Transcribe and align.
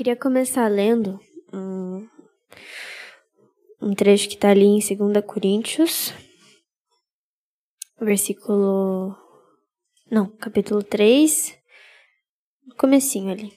queria 0.00 0.16
começar 0.16 0.66
lendo 0.66 1.20
um, 1.52 2.08
um 3.82 3.94
trecho 3.94 4.30
que 4.30 4.34
está 4.34 4.48
ali 4.48 4.64
em 4.64 4.78
2 4.78 5.22
Coríntios, 5.26 6.14
versículo. 8.00 9.14
Não, 10.10 10.26
capítulo 10.38 10.82
3, 10.82 11.54
comecinho 12.78 13.30
ali. 13.30 13.52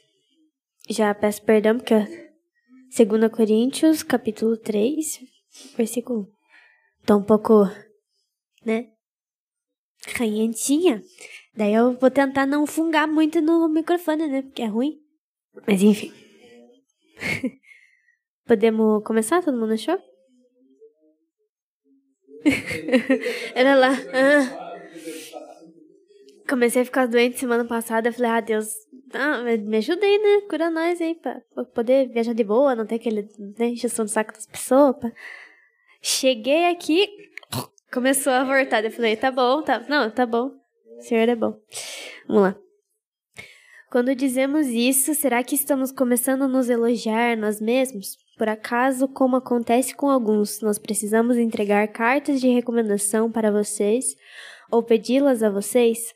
Já 0.90 1.16
peço 1.16 1.42
perdão 1.44 1.78
porque 1.78 1.96
2 1.96 3.32
Coríntios, 3.32 4.04
capítulo 4.04 4.58
3, 4.58 5.22
versículo 5.78 6.24
1. 6.24 7.06
Tá 7.06 7.16
um 7.16 7.24
pouco, 7.24 7.70
né? 8.66 8.92
Canhentinha. 10.14 11.02
Daí 11.56 11.74
eu 11.74 11.98
vou 11.98 12.12
tentar 12.12 12.46
não 12.46 12.68
fungar 12.68 13.08
muito 13.08 13.40
no 13.40 13.70
microfone, 13.70 14.28
né? 14.28 14.42
Porque 14.42 14.62
é 14.62 14.68
ruim. 14.68 15.00
Mas 15.66 15.82
enfim. 15.82 16.23
Podemos 18.46 19.04
começar? 19.04 19.42
Todo 19.42 19.58
mundo 19.58 19.74
achou? 19.74 19.98
Era 23.56 23.76
lá. 23.76 23.92
Ah. 24.14 24.74
Comecei 26.48 26.82
a 26.82 26.86
ficar 26.86 27.08
doente 27.08 27.40
semana 27.40 27.66
passada. 27.66 28.12
Falei, 28.12 28.32
ah, 28.32 28.42
Deus, 28.42 28.68
ah, 29.14 29.42
me 29.44 29.78
ajudei, 29.78 30.18
né? 30.20 30.42
Cura 30.50 30.70
nós 30.70 31.00
aí, 31.02 31.16
pra 31.16 31.42
poder 31.74 32.10
viajar 32.10 32.34
de 32.34 32.44
boa, 32.44 32.76
não 32.76 32.86
ter 32.86 32.96
aquele 32.96 33.30
né, 33.58 33.68
injeção 33.68 34.06
de 34.06 34.12
saco 34.12 34.34
das 34.34 34.46
pessoas. 34.46 34.96
Pra... 34.98 35.12
Cheguei 36.02 36.70
aqui, 36.70 37.08
começou 37.92 38.34
a 38.34 38.44
voltar. 38.44 38.84
Eu 38.84 38.92
falei, 38.92 39.16
tá 39.16 39.32
bom, 39.32 39.62
tá. 39.62 39.80
Não, 39.88 40.12
tá 40.12 40.26
bom. 40.26 40.52
O 40.98 41.02
senhor 41.02 41.30
é 41.30 41.36
bom. 41.36 41.58
Vamos 42.28 42.44
lá. 42.44 42.63
Quando 43.94 44.16
dizemos 44.16 44.66
isso, 44.70 45.14
será 45.14 45.44
que 45.44 45.54
estamos 45.54 45.92
começando 45.92 46.42
a 46.42 46.48
nos 46.48 46.68
elogiar 46.68 47.38
nós 47.38 47.62
mesmos? 47.62 48.18
Por 48.40 48.50
acaso, 48.50 49.08
como 49.08 49.36
acontece 49.36 49.96
com 49.96 50.10
alguns, 50.10 50.62
nós 50.62 50.80
precisamos 50.80 51.38
entregar 51.38 51.88
cartas 51.90 52.42
de 52.42 52.48
recomendação 52.48 53.32
para 53.32 53.52
vocês 53.52 54.16
ou 54.72 54.82
pedi-las 54.82 55.44
a 55.44 55.52
vocês? 55.52 56.12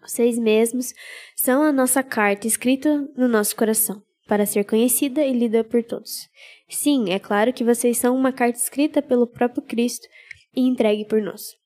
Vocês 0.00 0.38
mesmos 0.38 0.94
são 1.34 1.64
a 1.64 1.72
nossa 1.72 2.00
carta 2.00 2.46
escrita 2.46 3.04
no 3.16 3.26
nosso 3.26 3.56
coração, 3.56 4.00
para 4.28 4.46
ser 4.46 4.62
conhecida 4.62 5.24
e 5.24 5.32
lida 5.32 5.64
por 5.64 5.82
todos. 5.82 6.28
Sim, 6.68 7.10
é 7.10 7.18
claro 7.18 7.52
que 7.52 7.64
vocês 7.64 7.98
são 7.98 8.14
uma 8.14 8.32
carta 8.32 8.60
escrita 8.60 9.02
pelo 9.02 9.26
próprio 9.26 9.64
Cristo 9.64 10.06
e 10.54 10.60
entregue 10.60 11.04
por 11.04 11.20
nós. 11.20 11.56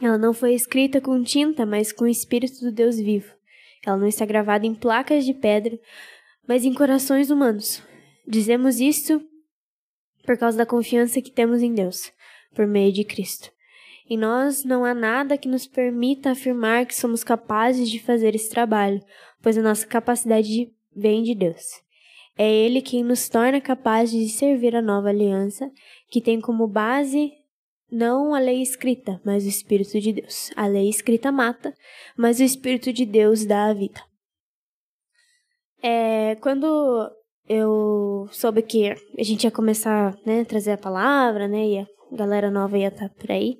Ela 0.00 0.16
não 0.16 0.32
foi 0.32 0.54
escrita 0.54 1.00
com 1.00 1.20
tinta, 1.24 1.66
mas 1.66 1.90
com 1.90 2.04
o 2.04 2.08
Espírito 2.08 2.60
do 2.60 2.70
Deus 2.70 2.96
vivo. 2.96 3.37
Ela 3.86 3.96
não 3.96 4.06
está 4.06 4.24
gravada 4.24 4.66
em 4.66 4.74
placas 4.74 5.24
de 5.24 5.34
pedra, 5.34 5.78
mas 6.46 6.64
em 6.64 6.74
corações 6.74 7.30
humanos. 7.30 7.82
Dizemos 8.26 8.80
isto 8.80 9.22
por 10.24 10.36
causa 10.36 10.58
da 10.58 10.66
confiança 10.66 11.22
que 11.22 11.30
temos 11.30 11.62
em 11.62 11.72
Deus, 11.72 12.12
por 12.54 12.66
meio 12.66 12.92
de 12.92 13.04
Cristo. 13.04 13.50
Em 14.10 14.16
nós 14.16 14.64
não 14.64 14.84
há 14.84 14.94
nada 14.94 15.36
que 15.36 15.48
nos 15.48 15.66
permita 15.66 16.30
afirmar 16.30 16.86
que 16.86 16.94
somos 16.94 17.22
capazes 17.22 17.90
de 17.90 17.98
fazer 17.98 18.34
esse 18.34 18.50
trabalho, 18.50 19.02
pois 19.42 19.56
a 19.56 19.62
nossa 19.62 19.86
capacidade 19.86 20.72
vem 20.94 21.22
de 21.22 21.34
Deus. 21.34 21.82
É 22.36 22.50
Ele 22.50 22.80
quem 22.80 23.02
nos 23.02 23.28
torna 23.28 23.60
capazes 23.60 24.18
de 24.18 24.28
servir 24.28 24.74
a 24.76 24.82
nova 24.82 25.08
aliança, 25.08 25.70
que 26.10 26.20
tem 26.20 26.40
como 26.40 26.66
base 26.66 27.32
não 27.90 28.34
a 28.34 28.38
lei 28.38 28.60
escrita, 28.60 29.20
mas 29.24 29.44
o 29.44 29.48
Espírito 29.48 30.00
de 30.00 30.12
Deus. 30.12 30.50
A 30.56 30.66
lei 30.66 30.88
escrita 30.88 31.32
mata, 31.32 31.74
mas 32.16 32.40
o 32.40 32.44
Espírito 32.44 32.92
de 32.92 33.06
Deus 33.06 33.44
dá 33.44 33.66
a 33.66 33.74
vida. 33.74 34.02
É, 35.82 36.36
quando 36.36 37.10
eu 37.48 38.28
soube 38.30 38.62
que 38.62 38.90
a 38.90 39.22
gente 39.22 39.44
ia 39.44 39.50
começar 39.50 40.16
né, 40.26 40.44
trazer 40.44 40.72
a 40.72 40.78
palavra, 40.78 41.48
né, 41.48 41.66
e 41.66 41.78
a 41.78 41.86
galera 42.12 42.50
nova 42.50 42.76
ia 42.76 42.88
estar 42.88 43.08
tá 43.08 43.14
por 43.14 43.30
aí, 43.30 43.58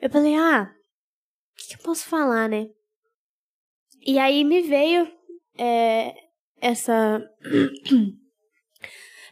eu 0.00 0.10
falei, 0.10 0.36
ah, 0.36 0.70
o 0.70 1.56
que, 1.56 1.68
que, 1.68 1.74
eu 1.74 1.84
posso 1.84 2.04
falar, 2.04 2.48
né? 2.48 2.68
E 4.06 4.18
aí 4.18 4.44
me 4.44 4.60
veio 4.60 5.10
é, 5.58 6.14
essa 6.60 7.20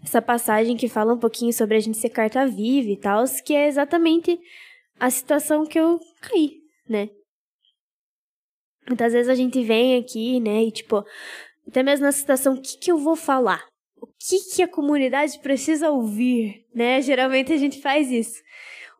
essa 0.02 0.20
passagem 0.20 0.76
que 0.76 0.88
fala 0.88 1.14
um 1.14 1.18
pouquinho 1.18 1.52
sobre 1.52 1.76
a 1.76 1.80
gente 1.80 1.96
ser 1.96 2.10
carta 2.10 2.46
viva 2.46 2.90
e 2.90 2.96
tal, 2.96 3.24
que 3.44 3.54
é 3.54 3.68
exatamente 3.68 4.38
a 4.98 5.10
situação 5.10 5.64
que 5.64 5.78
eu 5.78 6.00
caí, 6.20 6.60
né? 6.88 7.08
Muitas 8.86 9.12
vezes 9.12 9.28
a 9.28 9.34
gente 9.34 9.62
vem 9.62 9.96
aqui, 9.96 10.41
né, 10.41 10.64
e 10.64 10.72
tipo, 10.72 11.04
até 11.68 11.82
mesmo 11.82 12.04
na 12.04 12.12
situação, 12.12 12.54
o 12.54 12.60
que, 12.60 12.76
que 12.78 12.91
eu 12.91 12.98
vou 12.98 13.14
falar? 13.14 13.64
O 14.00 14.06
que, 14.06 14.41
que 14.54 14.62
a 14.62 14.68
comunidade 14.68 15.38
precisa 15.38 15.91
ouvir, 15.91 16.66
né? 16.74 17.00
Geralmente 17.00 17.52
a 17.52 17.56
gente 17.56 17.80
faz 17.80 18.10
isso. 18.10 18.42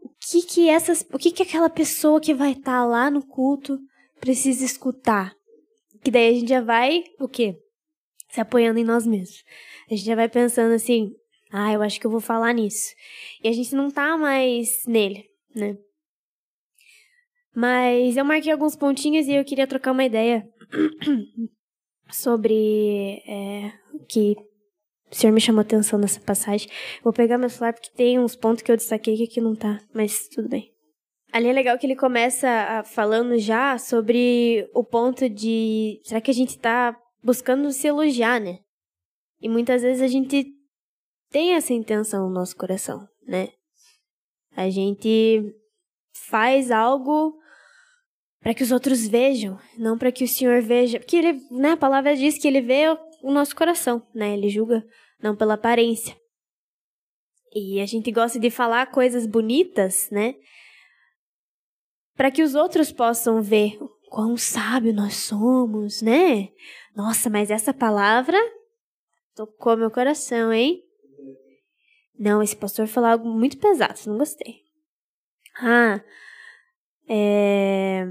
O 0.01 0.09
que 0.09 0.43
que 0.43 0.69
essas, 0.69 1.05
o 1.13 1.19
que 1.19 1.33
que 1.33 1.43
aquela 1.43 1.69
pessoa 1.69 2.21
que 2.21 2.33
vai 2.33 2.53
estar 2.53 2.81
tá 2.81 2.85
lá 2.85 3.11
no 3.11 3.27
culto 3.27 3.81
precisa 4.21 4.65
escutar? 4.65 5.35
Que 6.05 6.11
daí 6.11 6.29
a 6.29 6.33
gente 6.39 6.49
já 6.49 6.61
vai, 6.61 7.03
o 7.19 7.29
quê? 7.29 7.57
Se 8.33 8.41
apoiando 8.41 8.81
em 8.81 8.85
nós 8.85 9.07
mesmos 9.07 9.45
a 9.93 9.95
gente 9.95 10.07
já 10.07 10.15
vai 10.15 10.29
pensando 10.29 10.73
assim, 10.73 11.15
ah, 11.53 11.73
eu 11.73 11.83
acho 11.83 12.01
que 12.01 12.07
eu 12.07 12.11
vou 12.11 12.21
falar 12.21 12.53
nisso. 12.55 12.95
E 13.43 13.49
a 13.49 13.53
gente 13.53 13.75
não 13.75 13.91
tá 13.91 14.17
mais 14.17 14.85
nele, 14.87 15.27
né? 15.55 15.77
Mas 17.55 18.17
eu 18.17 18.25
marquei 18.25 18.51
alguns 18.51 18.75
pontinhos 18.75 19.27
e 19.27 19.35
eu 19.35 19.45
queria 19.45 19.67
trocar 19.67 19.93
uma 19.93 20.05
ideia 20.05 20.49
sobre 22.11 23.23
é, 23.27 23.73
que 24.09 24.35
o 25.11 25.15
senhor 25.15 25.33
me 25.33 25.41
chamou 25.41 25.61
atenção 25.61 25.99
nessa 25.99 26.21
passagem. 26.21 26.71
Vou 27.05 27.13
pegar 27.13 27.37
meu 27.37 27.51
celular 27.51 27.75
porque 27.75 27.91
tem 27.95 28.19
uns 28.19 28.35
pontos 28.35 28.63
que 28.63 28.73
eu 28.73 28.77
destaquei 28.77 29.17
que 29.19 29.25
aqui 29.25 29.41
não 29.43 29.55
tá, 29.55 29.79
mas 29.93 30.29
tudo 30.29 30.49
bem. 30.49 30.73
Ali 31.31 31.49
é 31.49 31.53
legal 31.53 31.79
que 31.79 31.87
ele 31.87 31.97
começa 31.97 32.83
falando 32.87 33.39
já 33.39 33.77
sobre 33.77 34.69
o 34.75 34.83
ponto 34.83 35.29
de 35.29 36.01
será 36.05 36.21
que 36.21 36.31
a 36.31 36.35
gente 36.35 36.59
tá 36.59 36.99
buscando 37.23 37.71
se 37.73 37.87
elogiar, 37.87 38.41
né? 38.41 38.59
E 39.41 39.49
muitas 39.49 39.83
vezes 39.83 40.03
a 40.03 40.09
gente 40.09 40.47
tem 41.31 41.55
essa 41.55 41.73
intenção 41.73 42.29
no 42.29 42.35
nosso 42.35 42.57
coração, 42.57 43.09
né? 43.27 43.49
A 44.55 44.69
gente 44.69 45.55
faz 46.29 46.71
algo 46.71 47.39
para 48.41 48.55
que 48.55 48.63
os 48.63 48.73
outros 48.73 49.07
vejam, 49.07 49.59
não 49.79 49.97
para 49.97 50.13
que 50.13 50.25
o 50.25 50.29
Senhor 50.29 50.61
veja. 50.61 50.99
Porque 50.99 51.17
ele, 51.17 51.41
né, 51.51 51.71
a 51.71 51.77
palavra 51.77 52.17
diz 52.17 52.37
que 52.39 52.47
ele 52.47 52.61
vê 52.61 52.89
o 53.23 53.31
nosso 53.31 53.55
coração, 53.55 54.07
né? 54.15 54.35
Ele 54.35 54.49
julga 54.49 54.85
não 55.23 55.37
pela 55.37 55.55
aparência. 55.55 56.17
E 57.55 57.81
a 57.81 57.87
gente 57.87 58.11
gosta 58.11 58.39
de 58.39 58.51
falar 58.51 58.91
coisas 58.91 59.27
bonitas, 59.27 60.09
né? 60.11 60.35
Para 62.17 62.31
que 62.31 62.43
os 62.43 62.55
outros 62.55 62.91
possam 62.91 63.41
ver 63.41 63.79
quão 64.11 64.37
sábio 64.37 64.93
nós 64.93 65.15
somos, 65.15 66.03
né? 66.03 66.49
Nossa, 66.95 67.31
mas 67.31 67.51
essa 67.51 67.73
palavra 67.73 68.39
Tocou 69.35 69.77
meu 69.77 69.91
coração, 69.91 70.53
hein? 70.53 70.83
Não, 72.19 72.43
esse 72.43 72.55
pastor 72.55 72.87
falou 72.87 73.11
algo 73.11 73.29
muito 73.29 73.59
pesado, 73.59 73.99
não 74.07 74.19
gostei. 74.19 74.63
Ah, 75.59 76.03
é... 77.09 78.07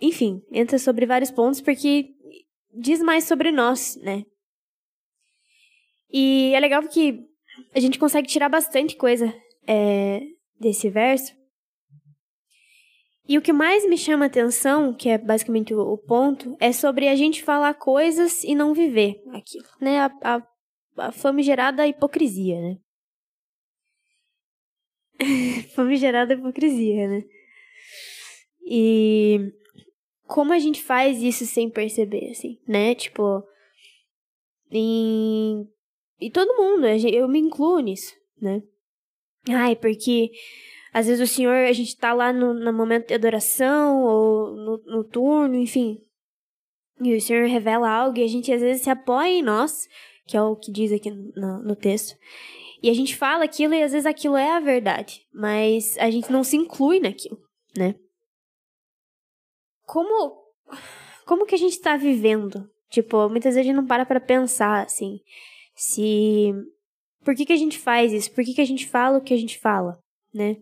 Enfim, 0.00 0.42
entra 0.50 0.78
sobre 0.78 1.06
vários 1.06 1.30
pontos 1.30 1.60
porque 1.60 2.14
diz 2.72 3.00
mais 3.00 3.24
sobre 3.24 3.52
nós, 3.52 3.96
né? 3.96 4.24
E 6.10 6.52
é 6.54 6.60
legal 6.60 6.82
porque 6.82 7.24
a 7.74 7.80
gente 7.80 7.98
consegue 7.98 8.26
tirar 8.26 8.48
bastante 8.48 8.96
coisa 8.96 9.32
é, 9.66 10.20
desse 10.58 10.88
verso. 10.88 11.34
E 13.28 13.38
o 13.38 13.42
que 13.42 13.52
mais 13.52 13.88
me 13.88 13.96
chama 13.96 14.26
atenção, 14.26 14.92
que 14.92 15.08
é 15.08 15.16
basicamente 15.16 15.72
o, 15.72 15.96
ponto, 15.96 16.56
é 16.58 16.72
sobre 16.72 17.08
a 17.08 17.14
gente 17.14 17.42
falar 17.42 17.74
coisas 17.74 18.42
e 18.42 18.54
não 18.54 18.74
viver 18.74 19.22
aquilo, 19.32 19.64
né? 19.80 20.00
A, 20.00 20.10
a, 20.22 20.42
a 20.96 21.12
famigerada 21.12 21.86
hipocrisia, 21.86 22.60
né? 22.60 22.78
famigerada 25.74 26.34
hipocrisia, 26.34 27.08
né? 27.08 27.24
E 28.64 29.52
como 30.26 30.52
a 30.52 30.58
gente 30.58 30.82
faz 30.82 31.22
isso 31.22 31.46
sem 31.46 31.70
perceber, 31.70 32.30
assim, 32.30 32.58
né? 32.66 32.94
Tipo, 32.94 33.44
em... 34.70 35.68
E 36.20 36.30
todo 36.30 36.56
mundo, 36.56 36.86
eu 36.86 37.28
me 37.28 37.38
incluo 37.38 37.78
nisso, 37.80 38.14
né? 38.40 38.62
Ai, 39.48 39.76
porque 39.76 40.30
às 40.92 41.06
vezes 41.06 41.30
o 41.30 41.32
Senhor, 41.32 41.54
a 41.54 41.72
gente 41.72 41.96
tá 41.96 42.12
lá 42.12 42.32
no, 42.32 42.52
no 42.52 42.72
momento 42.72 43.08
de 43.08 43.14
adoração 43.14 44.02
ou 44.02 44.54
no, 44.54 44.82
no 44.84 45.04
turno, 45.04 45.56
enfim. 45.56 45.98
E 47.00 47.16
o 47.16 47.20
Senhor 47.20 47.48
revela 47.48 47.90
algo 47.90 48.18
e 48.18 48.24
a 48.24 48.28
gente 48.28 48.52
às 48.52 48.60
vezes 48.60 48.82
se 48.82 48.90
apoia 48.90 49.30
em 49.30 49.42
nós, 49.42 49.88
que 50.26 50.36
é 50.36 50.42
o 50.42 50.56
que 50.56 50.70
diz 50.70 50.92
aqui 50.92 51.10
no, 51.10 51.62
no 51.62 51.74
texto. 51.76 52.16
E 52.82 52.90
a 52.90 52.94
gente 52.94 53.16
fala 53.16 53.44
aquilo 53.44 53.74
e 53.74 53.82
às 53.82 53.92
vezes 53.92 54.06
aquilo 54.06 54.36
é 54.36 54.52
a 54.52 54.60
verdade, 54.60 55.26
mas 55.32 55.96
a 55.98 56.10
gente 56.10 56.30
não 56.30 56.44
se 56.44 56.56
inclui 56.56 57.00
naquilo, 57.00 57.38
né? 57.76 57.94
Como 59.86 60.42
como 61.24 61.46
que 61.46 61.54
a 61.54 61.58
gente 61.58 61.72
está 61.72 61.96
vivendo? 61.96 62.68
Tipo, 62.90 63.28
muitas 63.28 63.54
vezes 63.54 63.60
a 63.60 63.62
gente 63.62 63.76
não 63.76 63.86
para 63.86 64.04
pra 64.04 64.20
pensar, 64.20 64.84
assim, 64.84 65.20
se. 65.74 66.52
Por 67.24 67.34
que, 67.34 67.46
que 67.46 67.52
a 67.52 67.56
gente 67.56 67.78
faz 67.78 68.12
isso? 68.12 68.30
Por 68.32 68.44
que, 68.44 68.54
que 68.54 68.60
a 68.60 68.66
gente 68.66 68.86
fala 68.86 69.18
o 69.18 69.22
que 69.22 69.32
a 69.32 69.36
gente 69.36 69.58
fala, 69.58 69.98
né? 70.34 70.56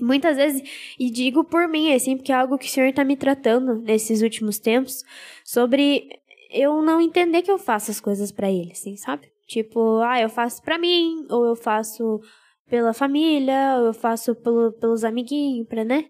Muitas 0.00 0.36
vezes, 0.36 0.62
e 0.98 1.10
digo 1.10 1.44
por 1.44 1.68
mim, 1.68 1.92
assim, 1.92 2.16
porque 2.16 2.32
é 2.32 2.34
algo 2.34 2.58
que 2.58 2.66
o 2.66 2.70
Senhor 2.70 2.92
tá 2.92 3.04
me 3.04 3.16
tratando 3.16 3.76
nesses 3.82 4.22
últimos 4.22 4.58
tempos, 4.58 5.02
sobre 5.44 6.08
eu 6.50 6.82
não 6.82 7.00
entender 7.00 7.42
que 7.42 7.50
eu 7.50 7.58
faço 7.58 7.90
as 7.90 8.00
coisas 8.00 8.32
para 8.32 8.50
Ele, 8.50 8.72
assim, 8.72 8.96
sabe? 8.96 9.30
Tipo, 9.46 9.98
ah, 10.00 10.20
eu 10.20 10.28
faço 10.28 10.62
pra 10.62 10.78
mim, 10.78 11.26
ou 11.30 11.44
eu 11.46 11.56
faço 11.56 12.20
pela 12.68 12.92
família, 12.92 13.76
ou 13.78 13.86
eu 13.86 13.94
faço 13.94 14.34
pelo, 14.34 14.72
pelos 14.72 15.04
amiguinhos, 15.04 15.66
pra, 15.66 15.84
né? 15.84 16.08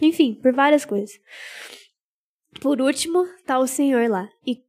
Enfim, 0.00 0.34
por 0.34 0.52
várias 0.52 0.84
coisas. 0.84 1.18
Por 2.60 2.80
último, 2.80 3.24
tá 3.44 3.58
o 3.58 3.66
Senhor 3.66 4.08
lá. 4.08 4.28
E 4.46 4.62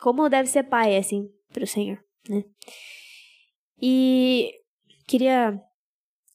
como 0.00 0.28
deve 0.28 0.48
ser 0.48 0.64
pai, 0.64 0.96
assim, 0.96 1.30
pro 1.52 1.66
Senhor, 1.66 1.98
né? 2.28 2.44
E 3.80 4.52
queria 5.06 5.60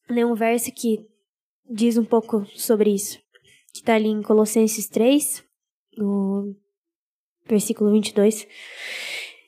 ler 0.09 0.25
um 0.25 0.35
verso 0.35 0.71
que 0.71 1.08
diz 1.69 1.97
um 1.97 2.05
pouco 2.05 2.45
sobre 2.55 2.93
isso. 2.93 3.19
Que 3.73 3.83
tá 3.83 3.95
ali 3.95 4.09
em 4.09 4.21
Colossenses 4.21 4.87
3, 4.87 5.43
no 5.97 6.55
versículo 7.47 7.91
22. 7.91 8.47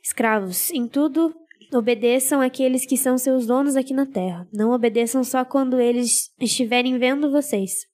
Escravos, 0.04 0.72
em 0.72 0.88
tudo 0.88 1.36
obedeçam 1.74 2.42
aqueles 2.42 2.86
que 2.86 2.98
são 2.98 3.18
seus 3.18 3.46
donos 3.46 3.76
aqui 3.76 3.94
na 3.94 4.06
terra. 4.06 4.48
Não 4.52 4.72
obedeçam 4.72 5.24
só 5.24 5.46
quando 5.46 5.80
eles 5.80 6.30
estiverem 6.40 6.98
vendo 6.98 7.32
vocês, 7.32 7.88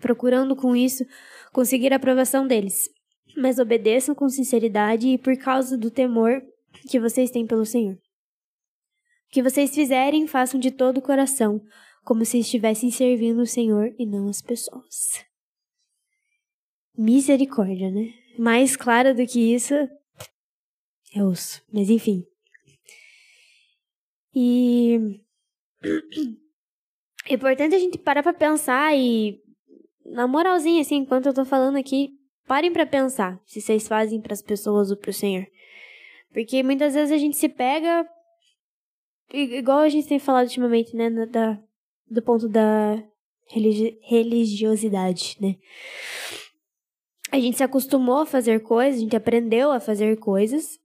procurando 0.00 0.56
com 0.56 0.74
isso 0.74 1.04
conseguir 1.52 1.92
a 1.92 1.96
aprovação 1.96 2.46
deles. 2.46 2.90
Mas 3.36 3.58
obedeçam 3.58 4.14
com 4.14 4.28
sinceridade 4.28 5.08
e 5.08 5.18
por 5.18 5.36
causa 5.36 5.78
do 5.78 5.90
temor 5.90 6.42
que 6.88 6.98
vocês 6.98 7.30
têm 7.30 7.46
pelo 7.46 7.64
Senhor. 7.64 7.94
O 7.94 7.98
que 9.30 9.42
vocês 9.42 9.74
fizerem, 9.74 10.26
façam 10.26 10.58
de 10.58 10.70
todo 10.70 10.98
o 10.98 11.02
coração, 11.02 11.60
como 12.04 12.24
se 12.24 12.38
estivessem 12.38 12.90
servindo 12.90 13.40
o 13.42 13.46
Senhor 13.46 13.94
e 13.98 14.04
não 14.04 14.28
as 14.28 14.42
pessoas. 14.42 15.24
Misericórdia, 16.96 17.90
né? 17.90 18.12
Mais 18.38 18.76
clara 18.76 19.14
do 19.14 19.26
que 19.26 19.54
isso 19.54 19.74
é 21.14 21.22
osso. 21.22 21.62
Mas 21.72 21.90
enfim. 21.90 22.24
E 24.34 25.20
é 27.26 27.34
importante 27.34 27.74
a 27.74 27.78
gente 27.78 27.98
parar 27.98 28.22
pra 28.22 28.34
pensar 28.34 28.96
e 28.96 29.40
na 30.04 30.26
moralzinha, 30.26 30.82
assim, 30.82 30.96
enquanto 30.96 31.26
eu 31.26 31.34
tô 31.34 31.44
falando 31.44 31.76
aqui, 31.76 32.10
parem 32.46 32.72
para 32.72 32.84
pensar 32.84 33.40
se 33.46 33.60
vocês 33.60 33.88
fazem 33.88 34.20
para 34.20 34.34
as 34.34 34.42
pessoas 34.42 34.90
ou 34.90 34.96
pro 34.96 35.12
Senhor. 35.12 35.46
Porque 36.32 36.62
muitas 36.62 36.94
vezes 36.94 37.12
a 37.12 37.18
gente 37.18 37.36
se 37.36 37.48
pega, 37.48 38.06
igual 39.32 39.78
a 39.78 39.88
gente 39.88 40.08
tem 40.08 40.18
falado 40.18 40.46
ultimamente, 40.46 40.94
né, 40.94 41.08
da, 41.26 41.58
do 42.14 42.22
ponto 42.22 42.48
da 42.48 43.02
religi 43.48 43.98
religiosidade, 44.02 45.36
né. 45.40 45.56
A 47.30 47.40
gente 47.40 47.56
se 47.56 47.64
acostumou 47.64 48.18
a 48.18 48.26
fazer 48.26 48.60
coisas, 48.60 49.00
a 49.00 49.02
gente 49.02 49.16
aprendeu 49.16 49.72
a 49.72 49.80
fazer 49.80 50.16
coisas, 50.18 50.78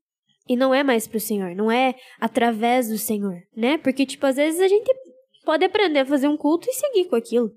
e 0.48 0.56
não 0.56 0.74
é 0.74 0.84
mais 0.84 1.08
pro 1.08 1.20
Senhor, 1.20 1.56
não 1.56 1.72
é 1.72 1.96
através 2.20 2.90
do 2.90 2.98
Senhor, 2.98 3.40
né? 3.56 3.78
Porque, 3.78 4.06
tipo, 4.06 4.26
às 4.26 4.36
vezes 4.36 4.60
a 4.60 4.68
gente 4.68 4.92
pode 5.46 5.64
aprender 5.64 6.00
a 6.00 6.06
fazer 6.06 6.28
um 6.28 6.36
culto 6.36 6.68
e 6.70 6.74
seguir 6.74 7.06
com 7.06 7.16
aquilo 7.16 7.56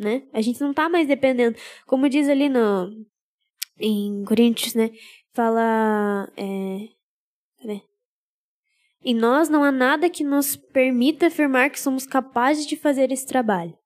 né? 0.00 0.26
A 0.32 0.40
gente 0.40 0.58
não 0.62 0.72
tá 0.72 0.88
mais 0.88 1.06
dependendo. 1.06 1.56
Como 1.86 2.08
diz 2.08 2.26
ali 2.26 2.48
no 2.48 3.06
em 3.78 4.24
Coríntios, 4.24 4.74
né? 4.74 4.90
Fala. 5.32 6.32
É? 6.36 6.88
Em 9.02 9.14
nós 9.14 9.48
não 9.48 9.64
há 9.64 9.72
nada 9.72 10.10
que 10.10 10.22
nos 10.22 10.56
permita 10.56 11.28
afirmar 11.28 11.70
que 11.70 11.80
somos 11.80 12.06
capazes 12.06 12.66
de 12.66 12.76
fazer 12.76 13.10
esse 13.10 13.26
trabalho, 13.26 13.76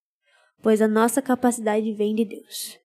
pois 0.60 0.82
a 0.82 0.88
nossa 0.88 1.22
capacidade 1.22 1.92
vem 1.92 2.14
de 2.14 2.24
Deus. 2.24 2.78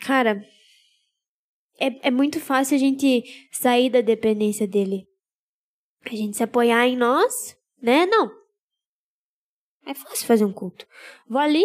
Cara, 0.00 0.46
é, 1.78 2.08
é 2.08 2.10
muito 2.10 2.40
fácil 2.40 2.76
a 2.76 2.78
gente 2.78 3.24
sair 3.50 3.90
da 3.90 4.00
dependência 4.00 4.66
dele. 4.66 5.08
A 6.04 6.14
gente 6.14 6.36
se 6.36 6.42
apoiar 6.42 6.86
em 6.86 6.96
nós, 6.96 7.56
né? 7.80 8.06
Não, 8.06 8.30
é 9.84 9.94
fácil 9.94 10.26
fazer 10.26 10.44
um 10.44 10.52
culto. 10.52 10.86
Vou 11.28 11.40
ali, 11.40 11.64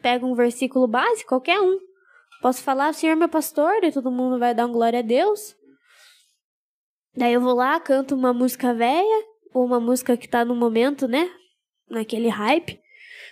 pego 0.00 0.26
um 0.26 0.34
versículo 0.34 0.86
básico, 0.86 1.28
qualquer 1.28 1.60
um. 1.60 1.78
Posso 2.40 2.62
falar, 2.62 2.92
Senhor 2.92 3.16
meu 3.16 3.28
pastor, 3.28 3.84
e 3.84 3.92
todo 3.92 4.10
mundo 4.10 4.38
vai 4.38 4.54
dar 4.54 4.66
um 4.66 4.72
glória 4.72 4.98
a 4.98 5.02
Deus. 5.02 5.56
Daí 7.14 7.34
eu 7.34 7.40
vou 7.40 7.54
lá, 7.54 7.78
canto 7.78 8.14
uma 8.14 8.32
música 8.32 8.72
velha, 8.72 9.26
ou 9.52 9.64
uma 9.64 9.78
música 9.78 10.16
que 10.16 10.28
tá 10.28 10.44
no 10.44 10.54
momento, 10.54 11.06
né? 11.06 11.30
Naquele 11.88 12.28
hype, 12.28 12.80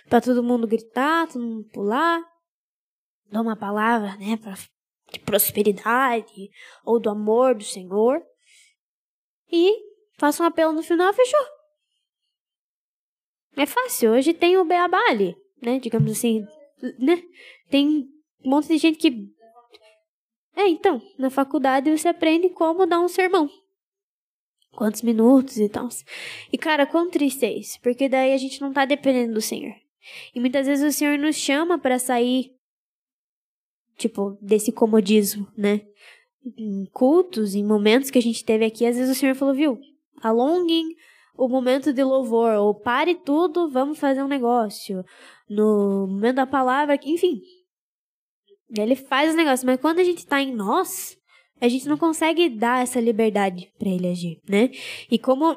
pra 0.07 0.21
todo 0.21 0.43
mundo 0.43 0.67
gritar, 0.67 1.27
todo 1.27 1.43
mundo 1.43 1.67
pular. 1.69 2.21
Dou 3.31 3.41
uma 3.41 3.55
palavra, 3.55 4.15
né, 4.17 4.37
pra, 4.37 4.53
de 5.11 5.19
prosperidade, 5.19 6.49
ou 6.85 6.99
do 6.99 7.09
amor 7.09 7.55
do 7.55 7.63
Senhor. 7.63 8.21
E 9.51 9.73
faço 10.17 10.43
um 10.43 10.45
apelo 10.45 10.73
no 10.73 10.83
final, 10.83 11.11
fechou. 11.13 11.45
É 13.55 13.65
fácil. 13.65 14.13
Hoje 14.13 14.33
tem 14.33 14.57
o 14.57 14.65
Beabá 14.65 15.01
né? 15.61 15.79
Digamos 15.79 16.11
assim, 16.11 16.45
né? 16.99 17.21
Tem 17.69 18.09
um 18.43 18.49
monte 18.49 18.67
de 18.67 18.77
gente 18.77 18.97
que. 18.97 19.29
É, 20.55 20.67
então, 20.67 21.01
na 21.17 21.29
faculdade 21.29 21.95
você 21.95 22.09
aprende 22.09 22.49
como 22.49 22.85
dar 22.85 22.99
um 22.99 23.07
sermão. 23.07 23.49
Quantos 24.73 25.01
minutos 25.01 25.57
e 25.57 25.67
tal. 25.67 25.89
E, 26.51 26.57
cara, 26.57 26.85
quão 26.85 27.09
triste 27.09 27.45
é 27.45 27.57
isso? 27.57 27.79
Porque 27.81 28.07
daí 28.07 28.33
a 28.33 28.37
gente 28.37 28.61
não 28.61 28.71
tá 28.71 28.85
dependendo 28.85 29.33
do 29.33 29.41
Senhor. 29.41 29.73
E 30.33 30.39
muitas 30.39 30.65
vezes 30.65 30.83
o 30.83 30.97
Senhor 30.97 31.17
nos 31.17 31.35
chama 31.35 31.77
para 31.77 31.99
sair, 31.99 32.55
tipo, 33.97 34.37
desse 34.41 34.71
comodismo, 34.71 35.47
né? 35.57 35.81
Em 36.57 36.85
cultos, 36.91 37.53
em 37.53 37.63
momentos 37.63 38.09
que 38.09 38.17
a 38.17 38.21
gente 38.21 38.43
teve 38.43 38.65
aqui, 38.65 38.85
às 38.85 38.97
vezes 38.97 39.15
o 39.15 39.19
Senhor 39.19 39.35
falou, 39.35 39.53
viu? 39.53 39.79
Alonguem 40.21 40.95
o 41.35 41.47
momento 41.47 41.93
de 41.93 42.03
louvor, 42.03 42.53
ou 42.55 42.73
pare 42.73 43.15
tudo, 43.15 43.69
vamos 43.69 43.99
fazer 43.99 44.23
um 44.23 44.27
negócio. 44.27 45.03
No 45.49 46.07
momento 46.07 46.35
da 46.35 46.47
palavra, 46.47 46.99
enfim. 47.03 47.41
Ele 48.69 48.95
faz 48.95 49.31
os 49.31 49.35
negócios, 49.35 49.63
mas 49.63 49.79
quando 49.79 49.99
a 49.99 50.03
gente 50.03 50.25
tá 50.25 50.41
em 50.41 50.53
nós, 50.53 51.17
a 51.61 51.67
gente 51.69 51.87
não 51.87 51.97
consegue 51.97 52.49
dar 52.49 52.81
essa 52.81 52.99
liberdade 52.99 53.71
para 53.77 53.87
ele 53.87 54.07
agir, 54.07 54.41
né? 54.49 54.71
E 55.09 55.19
como 55.19 55.55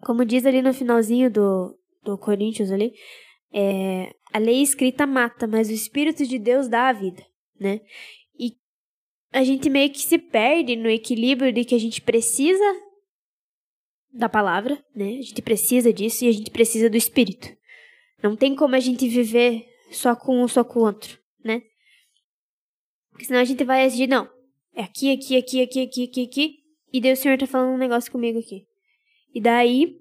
como 0.00 0.24
diz 0.24 0.46
ali 0.46 0.62
no 0.62 0.72
finalzinho 0.72 1.30
do, 1.30 1.76
do 2.04 2.16
Coríntios 2.16 2.70
ali, 2.70 2.92
é, 3.52 4.14
a 4.32 4.38
lei 4.38 4.62
escrita 4.62 5.06
mata, 5.06 5.46
mas 5.46 5.68
o 5.68 5.72
Espírito 5.72 6.24
de 6.24 6.38
Deus 6.38 6.68
dá 6.68 6.88
a 6.88 6.92
vida, 6.92 7.24
né? 7.58 7.80
E 8.38 8.52
a 9.32 9.42
gente 9.42 9.68
meio 9.68 9.90
que 9.90 10.00
se 10.00 10.18
perde 10.18 10.76
no 10.76 10.88
equilíbrio 10.88 11.52
de 11.52 11.64
que 11.64 11.74
a 11.74 11.80
gente 11.80 12.00
precisa 12.00 12.64
da 14.12 14.28
palavra, 14.28 14.82
né? 14.94 15.18
A 15.18 15.22
gente 15.22 15.42
precisa 15.42 15.92
disso 15.92 16.24
e 16.24 16.28
a 16.28 16.32
gente 16.32 16.50
precisa 16.50 16.88
do 16.88 16.96
espírito. 16.96 17.48
Não 18.22 18.36
tem 18.36 18.54
como 18.54 18.74
a 18.74 18.80
gente 18.80 19.08
viver 19.08 19.66
só 19.90 20.14
com 20.14 20.42
um, 20.42 20.48
só 20.48 20.64
com 20.64 20.80
o 20.80 20.84
outro, 20.84 21.18
né? 21.44 21.62
Porque 23.10 23.24
senão 23.24 23.40
a 23.40 23.44
gente 23.44 23.64
vai 23.64 23.84
agir, 23.84 24.06
não. 24.06 24.37
É 24.78 24.84
aqui, 24.84 25.10
aqui, 25.12 25.36
aqui, 25.36 25.60
aqui, 25.60 25.80
aqui, 25.82 26.04
aqui, 26.04 26.22
aqui. 26.22 26.54
E 26.92 27.00
daí 27.00 27.12
o 27.12 27.16
Senhor 27.16 27.36
tá 27.36 27.48
falando 27.48 27.74
um 27.74 27.78
negócio 27.78 28.12
comigo 28.12 28.38
aqui. 28.38 28.64
E 29.34 29.40
daí. 29.40 29.98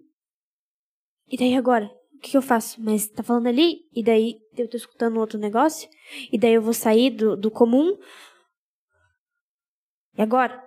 E 1.28 1.36
daí 1.36 1.56
agora? 1.56 1.90
O 2.14 2.20
que, 2.20 2.30
que 2.30 2.38
eu 2.38 2.44
faço? 2.44 2.80
Mas 2.80 3.10
tá 3.10 3.24
falando 3.24 3.48
ali, 3.48 3.80
e 3.92 4.04
daí 4.04 4.36
eu 4.56 4.70
tô 4.70 4.78
escutando 4.78 5.20
outro 5.20 5.40
negócio, 5.40 5.90
e 6.32 6.38
daí 6.38 6.54
eu 6.54 6.62
vou 6.62 6.74
sair 6.74 7.10
do, 7.10 7.36
do 7.36 7.50
comum. 7.50 7.98
E 10.16 10.22
agora? 10.22 10.64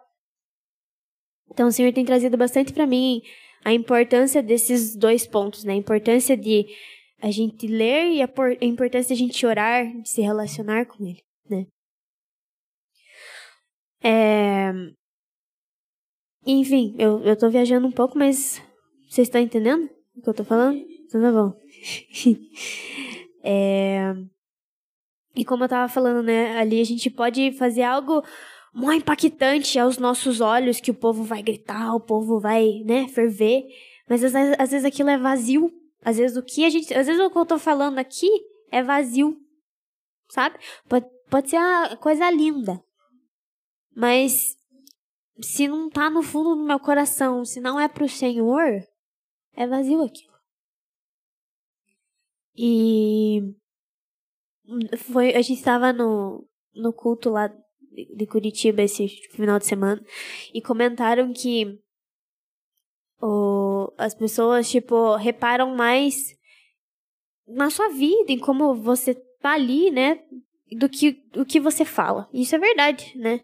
Então 1.48 1.68
o 1.68 1.72
Senhor 1.72 1.92
tem 1.92 2.04
trazido 2.04 2.36
bastante 2.36 2.72
para 2.72 2.88
mim 2.88 3.22
a 3.64 3.72
importância 3.72 4.42
desses 4.42 4.96
dois 4.96 5.24
pontos, 5.24 5.62
né? 5.62 5.74
A 5.74 5.76
importância 5.76 6.36
de 6.36 6.66
a 7.22 7.30
gente 7.30 7.64
ler 7.68 8.08
e 8.08 8.22
a, 8.22 8.28
a 8.60 8.64
importância 8.64 9.14
de 9.14 9.22
a 9.22 9.26
gente 9.26 9.46
orar, 9.46 9.86
de 10.02 10.08
se 10.08 10.20
relacionar 10.20 10.86
com 10.86 11.06
Ele? 11.06 11.22
É... 14.02 14.72
Enfim, 16.46 16.94
eu, 16.98 17.20
eu 17.20 17.36
tô 17.36 17.50
viajando 17.50 17.86
um 17.86 17.92
pouco, 17.92 18.18
mas 18.18 18.62
vocês 19.08 19.28
estão 19.28 19.40
entendendo 19.40 19.88
o 20.16 20.22
que 20.22 20.28
eu 20.28 20.34
tô 20.34 20.44
falando? 20.44 20.78
Então 20.78 21.20
tá 21.20 21.32
bom. 21.32 21.52
é... 23.42 24.14
E 25.34 25.44
como 25.44 25.64
eu 25.64 25.68
tava 25.68 25.92
falando, 25.92 26.22
né, 26.22 26.58
ali 26.58 26.80
a 26.80 26.84
gente 26.84 27.08
pode 27.10 27.52
fazer 27.52 27.82
algo 27.82 28.22
mó 28.74 28.92
impactante 28.92 29.78
aos 29.78 29.98
nossos 29.98 30.40
olhos 30.40 30.80
que 30.80 30.90
o 30.90 30.94
povo 30.94 31.22
vai 31.22 31.42
gritar, 31.42 31.94
o 31.94 32.00
povo 32.00 32.40
vai, 32.40 32.82
né, 32.84 33.08
ferver. 33.08 33.64
Mas 34.08 34.24
às 34.24 34.34
às 34.34 34.70
vezes 34.70 34.84
aquilo 34.84 35.10
é 35.10 35.18
vazio. 35.18 35.70
Às 36.04 36.16
vezes 36.16 36.36
o 36.36 36.42
que 36.42 36.64
a 36.64 36.70
gente. 36.70 36.92
Às 36.94 37.06
vezes 37.06 37.20
o 37.20 37.30
que 37.30 37.38
eu 37.38 37.46
tô 37.46 37.58
falando 37.58 37.98
aqui 37.98 38.28
é 38.70 38.82
vazio. 38.82 39.36
Sabe? 40.28 40.58
Pode, 40.88 41.06
pode 41.28 41.50
ser 41.50 41.58
uma 41.58 41.96
coisa 41.96 42.30
linda. 42.30 42.82
Mas 43.94 44.56
se 45.40 45.66
não 45.68 45.88
tá 45.88 46.10
no 46.10 46.22
fundo 46.22 46.54
do 46.54 46.64
meu 46.64 46.78
coração, 46.78 47.44
se 47.44 47.60
não 47.60 47.78
é 47.80 47.88
pro 47.88 48.08
Senhor, 48.08 48.82
é 49.54 49.66
vazio 49.66 50.02
aquilo. 50.02 50.30
E 52.56 53.40
foi, 54.98 55.34
a 55.34 55.42
gente 55.42 55.58
estava 55.58 55.92
no, 55.92 56.46
no 56.74 56.92
culto 56.92 57.30
lá 57.30 57.52
de 58.14 58.26
Curitiba 58.26 58.82
esse 58.82 59.08
final 59.32 59.58
de 59.58 59.66
semana 59.66 60.02
e 60.54 60.62
comentaram 60.62 61.32
que 61.32 61.80
o, 63.20 63.92
as 63.98 64.14
pessoas, 64.14 64.70
tipo, 64.70 65.16
reparam 65.16 65.74
mais 65.74 66.36
na 67.46 67.68
sua 67.70 67.88
vida, 67.88 68.32
em 68.32 68.38
como 68.38 68.74
você 68.74 69.14
tá 69.40 69.52
ali, 69.52 69.90
né? 69.90 70.22
Do 70.78 70.88
que 70.88 71.22
o 71.36 71.44
que 71.44 71.58
você 71.58 71.84
fala. 71.84 72.28
Isso 72.32 72.54
é 72.54 72.58
verdade, 72.58 73.12
né? 73.16 73.40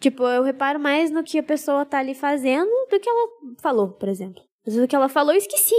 Tipo, 0.00 0.24
eu 0.24 0.42
reparo 0.42 0.78
mais 0.78 1.10
no 1.10 1.22
que 1.22 1.38
a 1.38 1.42
pessoa 1.42 1.86
tá 1.86 1.98
ali 1.98 2.14
fazendo 2.14 2.70
do 2.90 3.00
que 3.00 3.08
ela 3.08 3.28
falou, 3.60 3.92
por 3.92 4.08
exemplo. 4.08 4.42
Às 4.66 4.74
vezes 4.74 4.84
o 4.84 4.88
que 4.88 4.96
ela 4.96 5.08
falou 5.08 5.32
eu 5.32 5.38
esqueci. 5.38 5.74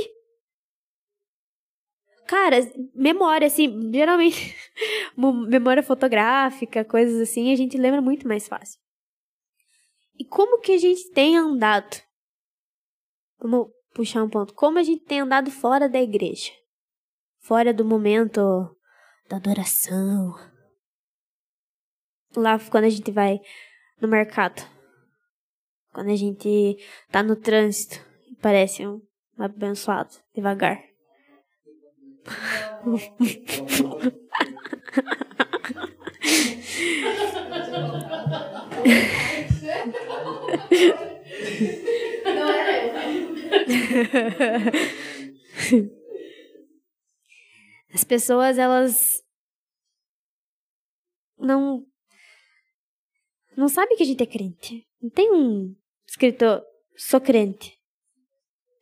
Cara, 2.28 2.58
memória, 2.96 3.46
assim, 3.46 3.92
geralmente, 3.94 4.56
memória 5.48 5.84
fotográfica, 5.84 6.84
coisas 6.84 7.22
assim, 7.22 7.54
a 7.54 7.56
gente 7.56 7.78
lembra 7.78 8.02
muito 8.02 8.28
mais 8.28 8.48
fácil. 8.48 8.80
E 10.18 10.26
como 10.26 10.60
que 10.60 10.72
a 10.72 10.78
gente 10.78 11.12
tem 11.12 11.38
andado? 11.38 12.02
Vamos 13.40 13.68
puxar 13.94 14.24
um 14.24 14.30
ponto. 14.30 14.54
Como 14.54 14.80
a 14.80 14.84
gente 14.84 15.04
tem 15.04 15.20
andado 15.20 15.52
fora 15.52 15.88
da 15.88 16.02
igreja? 16.02 16.52
Fora 17.40 17.74
do 17.74 17.86
momento 17.86 18.76
da 19.30 19.38
adoração. 19.38 20.34
Lá 22.36 22.58
quando 22.60 22.86
a 22.86 22.90
gente 22.90 23.12
vai 23.12 23.40
no 24.02 24.08
mercado. 24.08 24.62
Quando 25.94 26.12
a 26.12 26.16
gente 26.16 26.78
tá 27.10 27.24
no 27.24 27.36
trânsito. 27.36 28.04
Parece 28.42 28.86
um 28.86 29.02
abençoado, 29.38 30.14
devagar. 30.34 30.84
As 47.94 48.04
pessoas, 48.04 48.58
elas 48.58 49.24
não 51.38 51.86
não 53.56 53.68
sabem 53.68 53.96
que 53.98 54.04
a 54.04 54.06
gente 54.06 54.22
é 54.22 54.26
crente. 54.26 54.86
Não 55.02 55.10
tem 55.10 55.32
um 55.32 55.76
escritor 56.08 56.64
sou 56.96 57.20
crente. 57.20 57.78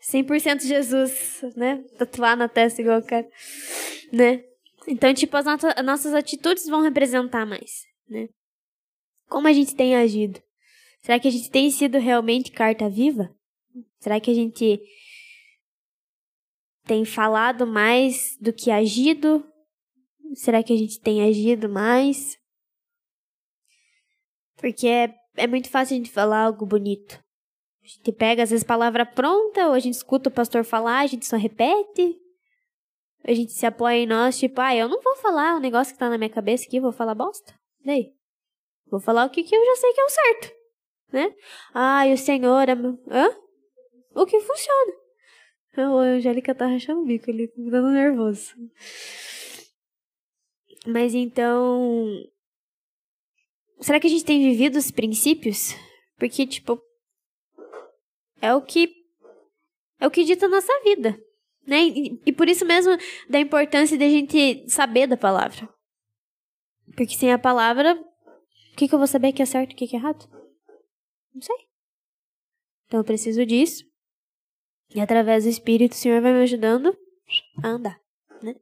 100% 0.02 0.62
Jesus, 0.64 1.42
né? 1.56 1.84
Tatuar 1.98 2.36
na 2.36 2.50
testa 2.50 2.82
igual 2.82 3.00
o 3.00 3.06
cara, 3.06 3.28
né? 4.12 4.44
Então, 4.88 5.14
tipo, 5.14 5.36
as, 5.38 5.46
not 5.46 5.66
as 5.66 5.86
nossas 5.86 6.14
atitudes 6.14 6.68
vão 6.68 6.82
representar 6.82 7.46
mais, 7.46 7.86
né? 8.10 8.28
Como 9.30 9.48
a 9.48 9.54
gente 9.54 9.76
tem 9.76 9.96
agido? 9.96 10.42
Será 11.02 11.20
que 11.20 11.28
a 11.28 11.32
gente 11.32 11.50
tem 11.50 11.72
sido 11.72 11.98
realmente 11.98 12.52
carta 12.52 12.90
viva? 12.90 13.34
Será 14.00 14.20
que 14.20 14.30
a 14.30 14.34
gente 14.34 14.82
tem 16.86 17.06
falado 17.06 17.66
mais 17.66 18.38
do 18.40 18.52
que 18.52 18.70
agido? 18.70 19.46
Será 20.36 20.62
que 20.62 20.74
a 20.74 20.78
gente 20.78 21.00
tem 21.00 21.24
agido 21.24 21.70
mais? 21.70 22.38
Porque 24.64 24.88
é, 24.88 25.14
é 25.36 25.46
muito 25.46 25.70
fácil 25.70 25.94
a 25.94 25.98
gente 25.98 26.10
falar 26.10 26.46
algo 26.46 26.66
bonito. 26.66 27.22
A 27.84 27.86
gente 27.86 28.14
pega, 28.14 28.44
às 28.44 28.50
vezes, 28.50 28.64
palavra 28.64 29.06
pronta, 29.06 29.68
ou 29.68 29.74
a 29.74 29.80
gente 29.80 29.96
escuta 29.96 30.30
o 30.30 30.34
pastor 30.34 30.64
falar, 30.64 31.00
a 31.00 31.06
gente 31.06 31.26
só 31.26 31.36
repete. 31.36 32.18
A 33.26 33.34
gente 33.34 33.52
se 33.52 33.66
apoia 33.66 33.98
em 33.98 34.08
nós, 34.08 34.40
tipo, 34.40 34.62
ah, 34.62 34.74
eu 34.74 34.88
não 34.88 35.02
vou 35.02 35.18
falar 35.18 35.58
o 35.58 35.60
negócio 35.60 35.92
que 35.92 36.00
tá 36.00 36.10
na 36.10 36.18
minha 36.18 36.30
cabeça 36.30 36.66
aqui, 36.66 36.80
vou 36.80 36.94
falar 36.94 37.14
bosta. 37.14 37.54
Daí. 37.86 38.14
Vou 38.90 39.02
falar 39.02 39.26
o 39.26 39.30
que, 39.30 39.44
que 39.44 39.54
eu 39.54 39.66
já 39.66 39.76
sei 39.76 39.92
que 39.92 40.00
é 40.00 40.06
o 40.06 40.10
certo. 40.10 40.54
Né? 41.12 41.36
Ah, 41.74 42.04
o 42.08 42.18
Senhor 42.18 42.70
é. 42.70 42.72
Hã? 42.72 43.38
O 44.16 44.26
que 44.26 44.40
funciona. 44.40 44.94
A 45.76 45.82
Angélica 45.82 46.56
tá 46.56 46.68
rachando 46.68 47.02
o 47.02 47.06
bico 47.06 47.30
ali, 47.30 47.52
me 47.58 47.70
dando 47.70 47.92
nervoso. 47.92 48.54
Mas 50.88 51.14
então. 51.14 52.24
Será 53.84 54.00
que 54.00 54.08
a 54.08 54.10
gente 54.10 54.24
tem 54.24 54.40
vivido 54.40 54.78
os 54.78 54.92
princípios? 54.92 55.76
Porque, 56.18 56.48
tipo, 56.48 56.82
é 58.42 58.56
o 58.56 58.62
que 58.62 58.90
é 60.00 60.08
o 60.08 60.12
que 60.12 60.24
dita 60.24 60.46
a 60.46 60.50
nossa 60.50 60.72
vida, 60.84 61.22
né? 61.68 61.84
E, 61.84 62.22
e 62.26 62.32
por 62.32 62.48
isso 62.48 62.66
mesmo 62.66 62.96
da 63.30 63.40
importância 63.40 63.98
de 63.98 64.06
a 64.06 64.10
gente 64.10 64.70
saber 64.70 65.06
da 65.06 65.18
palavra. 65.18 65.68
Porque 66.96 67.14
sem 67.14 67.34
a 67.34 67.38
palavra, 67.38 67.94
o 67.96 68.76
que, 68.78 68.88
que 68.88 68.96
eu 68.96 68.98
vou 69.00 69.08
saber 69.08 69.34
que 69.34 69.42
é 69.42 69.46
certo 69.46 69.72
e 69.72 69.74
o 69.74 69.78
que, 69.78 69.88
que 69.88 69.98
é 69.98 70.00
errado? 70.00 70.30
Não 71.34 71.42
sei. 71.42 71.56
Então 72.88 73.02
eu 73.02 73.04
preciso 73.04 73.46
disso. 73.46 73.84
E 74.96 75.02
através 75.02 75.44
do 75.44 75.50
Espírito, 75.50 75.92
o 75.92 75.96
Senhor 75.96 76.22
vai 76.22 76.32
me 76.32 76.44
ajudando 76.44 76.98
a 77.62 77.68
andar, 77.68 78.00
né? 78.42 78.56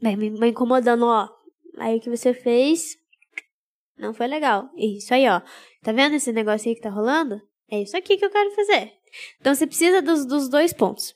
Vai 0.00 0.16
me, 0.16 0.30
me 0.30 0.48
incomodando, 0.48 1.04
ó. 1.04 1.28
Aí 1.76 1.98
o 1.98 2.00
que 2.00 2.08
você 2.08 2.32
fez 2.32 3.01
não 3.96 4.14
foi 4.14 4.26
legal. 4.26 4.70
Isso 4.76 5.12
aí, 5.12 5.28
ó. 5.28 5.40
Tá 5.82 5.92
vendo 5.92 6.14
esse 6.14 6.32
negócio 6.32 6.68
aí 6.68 6.74
que 6.74 6.82
tá 6.82 6.90
rolando? 6.90 7.40
É 7.70 7.82
isso 7.82 7.96
aqui 7.96 8.16
que 8.16 8.24
eu 8.24 8.30
quero 8.30 8.50
fazer. 8.52 8.92
Então 9.40 9.54
você 9.54 9.66
precisa 9.66 10.02
dos, 10.02 10.26
dos 10.26 10.48
dois 10.48 10.72
pontos. 10.72 11.14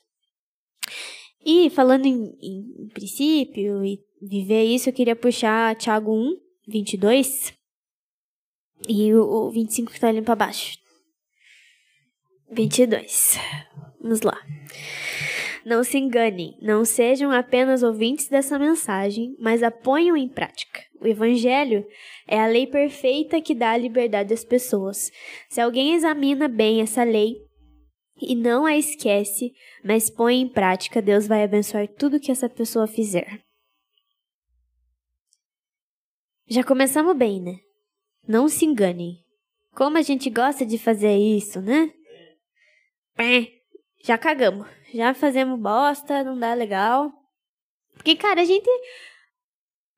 E 1.45 1.69
falando 1.69 2.05
em, 2.05 2.37
em, 2.41 2.89
princípio 2.93 3.83
e 3.85 3.99
viver 4.21 4.63
isso, 4.63 4.89
eu 4.89 4.93
queria 4.93 5.15
puxar 5.15 5.75
Tiago 5.75 6.11
1, 6.11 6.35
22 6.67 7.53
e 8.87 9.13
o, 9.13 9.23
o 9.23 9.51
25 9.51 9.91
que 9.91 9.99
tá 9.99 10.09
ali 10.09 10.21
para 10.21 10.35
baixo. 10.35 10.77
22. 12.51 13.37
Vamos 14.01 14.21
lá. 14.21 14.37
Não 15.67 15.83
se 15.83 15.97
enganem, 15.97 16.57
não 16.61 16.85
sejam 16.85 17.29
apenas 17.29 17.83
ouvintes 17.83 18.29
dessa 18.29 18.57
mensagem, 18.57 19.35
mas 19.37 19.61
a 19.61 19.69
ponham 19.69 20.15
em 20.15 20.29
prática. 20.29 20.81
O 21.01 21.05
Evangelho 21.05 21.85
é 22.25 22.39
a 22.39 22.47
lei 22.47 22.65
perfeita 22.65 23.41
que 23.41 23.53
dá 23.53 23.71
a 23.71 23.77
liberdade 23.77 24.33
às 24.33 24.45
pessoas. 24.45 25.11
Se 25.49 25.59
alguém 25.59 25.93
examina 25.93 26.47
bem 26.47 26.79
essa 26.79 27.03
lei 27.03 27.35
e 28.21 28.33
não 28.33 28.65
a 28.65 28.77
esquece, 28.77 29.51
mas 29.83 30.09
põe 30.09 30.39
em 30.39 30.47
prática, 30.47 31.01
Deus 31.01 31.27
vai 31.27 31.43
abençoar 31.43 31.85
tudo 31.85 32.17
que 32.17 32.31
essa 32.31 32.47
pessoa 32.47 32.87
fizer. 32.87 33.41
Já 36.47 36.63
começamos 36.63 37.13
bem, 37.17 37.41
né? 37.41 37.57
Não 38.25 38.47
se 38.47 38.63
enganem. 38.63 39.17
Como 39.75 39.97
a 39.97 40.01
gente 40.01 40.29
gosta 40.29 40.65
de 40.65 40.77
fazer 40.77 41.17
isso, 41.17 41.59
né? 41.59 41.91
Já 44.05 44.17
cagamos 44.17 44.76
já 44.93 45.13
fazemos 45.13 45.59
bosta, 45.59 46.23
não 46.23 46.37
dá 46.37 46.53
legal. 46.53 47.11
Porque, 47.93 48.15
cara, 48.15 48.41
a 48.41 48.45
gente. 48.45 48.69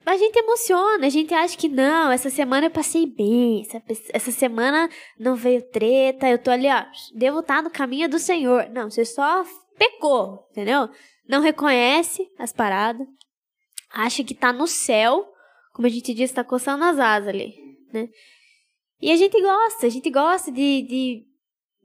A 0.05 0.17
gente 0.17 0.39
emociona, 0.39 1.05
a 1.05 1.09
gente 1.09 1.33
acha 1.33 1.57
que 1.57 1.67
não, 1.67 2.09
essa 2.09 2.29
semana 2.29 2.65
eu 2.65 2.71
passei 2.71 3.05
bem, 3.05 3.61
essa, 3.61 3.83
essa 4.11 4.31
semana 4.31 4.89
não 5.19 5.35
veio 5.35 5.61
treta, 5.69 6.27
eu 6.27 6.39
tô 6.39 6.49
ali, 6.49 6.67
ó, 6.67 6.85
devo 7.13 7.41
estar 7.41 7.61
no 7.61 7.69
caminho 7.69 8.09
do 8.09 8.17
Senhor. 8.17 8.69
Não, 8.69 8.89
você 8.89 9.05
só 9.05 9.43
pecou, 9.77 10.47
entendeu? 10.49 10.89
Não 11.27 11.41
reconhece 11.41 12.27
as 12.39 12.51
paradas, 12.51 13.05
acha 13.91 14.23
que 14.23 14.33
tá 14.33 14.51
no 14.53 14.65
céu, 14.65 15.27
como 15.73 15.85
a 15.85 15.91
gente 15.91 16.13
diz, 16.13 16.31
tá 16.31 16.43
coçando 16.43 16.85
as 16.85 16.97
asas 16.97 17.27
ali, 17.27 17.53
né? 17.93 18.07
E 19.01 19.11
a 19.11 19.15
gente 19.15 19.39
gosta, 19.39 19.85
a 19.85 19.89
gente 19.89 20.09
gosta 20.09 20.51
de, 20.51 20.81
de 20.81 21.28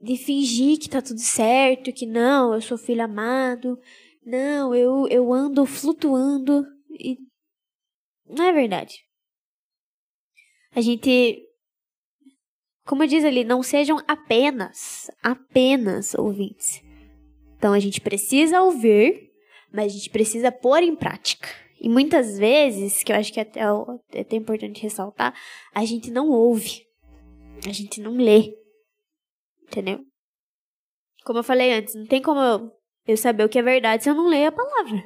de 0.05 0.17
fingir 0.17 0.79
que 0.79 0.87
tá 0.87 1.01
tudo 1.01 1.19
certo, 1.19 1.91
que 1.91 2.05
não, 2.05 2.53
eu 2.53 2.61
sou 2.61 2.77
filho 2.77 3.03
amado, 3.03 3.77
não, 4.23 4.73
eu, 4.73 5.07
eu 5.07 5.33
ando 5.33 5.65
flutuando 5.65 6.65
e 6.91 7.17
não 8.29 8.45
é 8.45 8.53
verdade. 8.53 9.03
A 10.71 10.81
gente, 10.81 11.41
como 12.85 13.07
diz 13.07 13.23
ali, 13.23 13.43
não 13.43 13.63
sejam 13.63 13.97
apenas, 14.07 15.09
apenas 15.23 16.13
ouvintes. 16.13 16.83
Então 17.57 17.73
a 17.73 17.79
gente 17.79 17.99
precisa 17.99 18.61
ouvir, 18.61 19.31
mas 19.73 19.91
a 19.91 19.95
gente 19.95 20.09
precisa 20.09 20.51
pôr 20.51 20.83
em 20.83 20.95
prática. 20.95 21.47
E 21.81 21.89
muitas 21.89 22.37
vezes, 22.37 23.03
que 23.03 23.11
eu 23.11 23.15
acho 23.15 23.33
que 23.33 23.39
é 23.39 23.43
até, 23.43 23.61
é 24.13 24.21
até 24.21 24.35
importante 24.35 24.81
ressaltar, 24.81 25.33
a 25.73 25.83
gente 25.83 26.11
não 26.11 26.29
ouve, 26.29 26.85
a 27.67 27.71
gente 27.71 27.99
não 27.99 28.15
lê. 28.15 28.64
Entendeu? 29.67 30.05
Como 31.23 31.39
eu 31.39 31.43
falei 31.43 31.73
antes, 31.73 31.95
não 31.95 32.05
tem 32.05 32.21
como 32.21 32.39
eu, 32.39 32.71
eu 33.07 33.17
saber 33.17 33.43
o 33.43 33.49
que 33.49 33.59
é 33.59 33.61
verdade 33.61 34.03
se 34.03 34.09
eu 34.09 34.15
não 34.15 34.27
ler 34.27 34.45
a 34.45 34.51
palavra. 34.51 35.03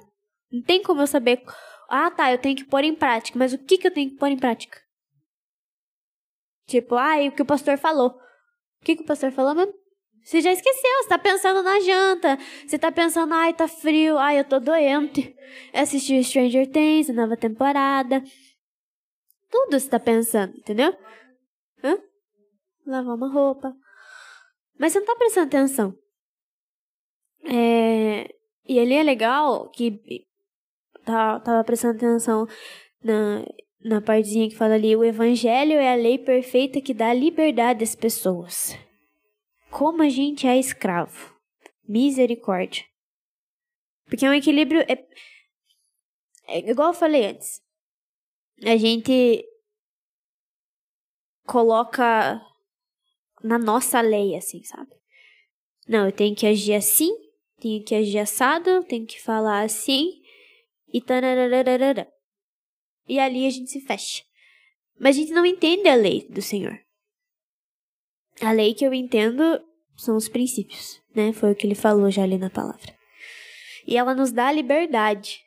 Não 0.52 0.62
tem 0.62 0.82
como 0.84 1.02
eu 1.02 1.08
saber. 1.08 1.44
Ah, 1.90 2.12
tá, 2.12 2.32
eu 2.32 2.38
tenho 2.38 2.56
que 2.56 2.66
pôr 2.66 2.84
em 2.84 2.94
prática. 2.94 3.38
Mas 3.38 3.54
o 3.54 3.58
que, 3.58 3.78
que 3.78 3.88
eu 3.88 3.94
tenho 3.94 4.10
que 4.10 4.18
pôr 4.18 4.28
em 4.28 4.38
prática? 4.38 4.80
Tipo, 6.68 6.96
ai, 6.96 7.30
o 7.30 7.32
que 7.32 7.42
o 7.42 7.46
pastor 7.46 7.78
falou. 7.78 8.10
O 8.10 8.86
que, 8.86 8.96
que 8.96 9.04
o 9.04 9.06
pastor 9.06 9.32
falou 9.32 9.56
mesmo? 9.56 9.74
Você 10.24 10.42
já 10.42 10.52
esqueceu, 10.52 11.04
você 11.04 11.10
tá 11.10 11.18
pensando 11.18 11.64
na 11.64 11.80
janta. 11.80 12.38
Você 12.68 12.78
tá 12.78 12.92
pensando, 12.92 13.34
ai, 13.34 13.54
tá 13.54 13.68
frio, 13.68 14.18
ai, 14.18 14.40
eu 14.40 14.44
tô 14.44 14.60
doente. 14.60 15.36
Assistiu 15.74 16.24
Stranger 16.24 16.70
Things, 16.70 17.10
nova 17.10 17.36
temporada. 17.36 18.22
Tudo 19.50 19.80
você 19.80 19.90
tá 19.90 20.00
pensando, 20.00 20.56
entendeu? 20.58 20.96
Hã? 21.84 21.98
Lavar 22.86 23.16
uma 23.16 23.32
roupa. 23.32 23.76
Mas 24.80 24.94
você 24.94 25.00
não 25.00 25.06
tá 25.06 25.16
prestando 25.16 25.48
atenção. 25.48 26.00
É... 27.44 28.34
E 28.66 28.80
ali 28.80 28.94
é 28.94 29.04
legal 29.04 29.70
que 29.72 30.26
tá, 31.04 31.40
tava 31.42 31.64
prestando 31.64 31.98
atenção 31.98 32.48
na, 33.04 33.46
na 33.84 34.02
partezinha 34.02 34.48
que 34.48 34.56
fala 34.56 34.76
ali: 34.76 34.96
o 34.96 35.04
evangelho 35.04 35.74
é 35.74 35.92
a 35.92 35.96
lei 35.96 36.18
perfeita 36.18 36.80
que 36.80 36.94
dá 36.94 37.14
liberdade 37.14 37.84
às 37.84 37.94
pessoas. 37.94 38.78
Como 39.70 40.02
a 40.02 40.10
gente 40.10 40.48
é 40.48 40.58
escravo. 40.58 41.36
Misericórdia. 41.88 42.86
Porque 44.06 44.26
é 44.26 44.30
um 44.30 44.34
equilíbrio. 44.34 44.82
É, 44.82 45.06
é 46.48 46.70
igual 46.70 46.90
eu 46.90 46.94
falei 46.94 47.26
antes. 47.26 47.62
A 48.64 48.78
gente 48.78 49.44
coloca 51.46 52.40
na 53.44 53.58
nossa 53.58 54.02
lei, 54.02 54.36
assim, 54.36 54.64
sabe? 54.64 54.92
Não, 55.88 56.06
eu 56.06 56.12
tenho 56.12 56.36
que 56.36 56.46
agir 56.46 56.74
assim, 56.74 57.12
tenho 57.60 57.84
que 57.84 57.96
agir 57.96 58.20
assado, 58.20 58.84
tenho 58.84 59.06
que 59.06 59.22
falar 59.22 59.64
assim, 59.64 60.22
e 60.94 61.02
tararararara. 61.02 62.08
E 63.08 63.20
ali 63.20 63.46
a 63.46 63.50
gente 63.50 63.72
se 63.72 63.82
fecha. 63.82 64.24
Mas 65.00 65.16
a 65.16 65.20
gente 65.20 65.32
não 65.32 65.46
entende 65.46 65.88
a 65.88 65.96
lei 65.96 66.28
do 66.30 66.42
Senhor. 66.42 66.80
A 68.42 68.52
lei 68.52 68.74
que 68.74 68.86
eu 68.86 68.94
entendo 68.94 69.62
são 69.96 70.16
os 70.16 70.30
princípios, 70.30 71.02
né? 71.16 71.34
Foi 71.34 71.52
o 71.52 71.56
que 71.56 71.66
ele 71.66 71.76
falou 71.76 72.10
já 72.12 72.24
ali 72.24 72.38
na 72.38 72.50
palavra. 72.50 72.96
E 73.86 73.98
ela 73.98 74.14
nos 74.14 74.32
dá 74.32 74.52
liberdade. 74.52 75.42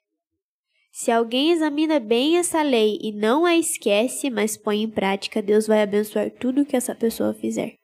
Se 0.90 1.11
alguém 1.11 1.52
examina 1.52 1.99
bem 1.99 2.37
essa 2.37 2.62
lei 2.62 2.99
e 3.00 3.12
não 3.12 3.46
a 3.46 3.56
esquece, 3.56 4.28
mas 4.28 4.56
põe 4.56 4.82
em 4.82 4.90
prática, 4.90 5.40
Deus 5.40 5.66
vai 5.66 5.82
abençoar 5.82 6.30
tudo 6.30 6.66
que 6.66 6.76
essa 6.76 6.94
pessoa 6.94 7.32
fizer. 7.32 7.78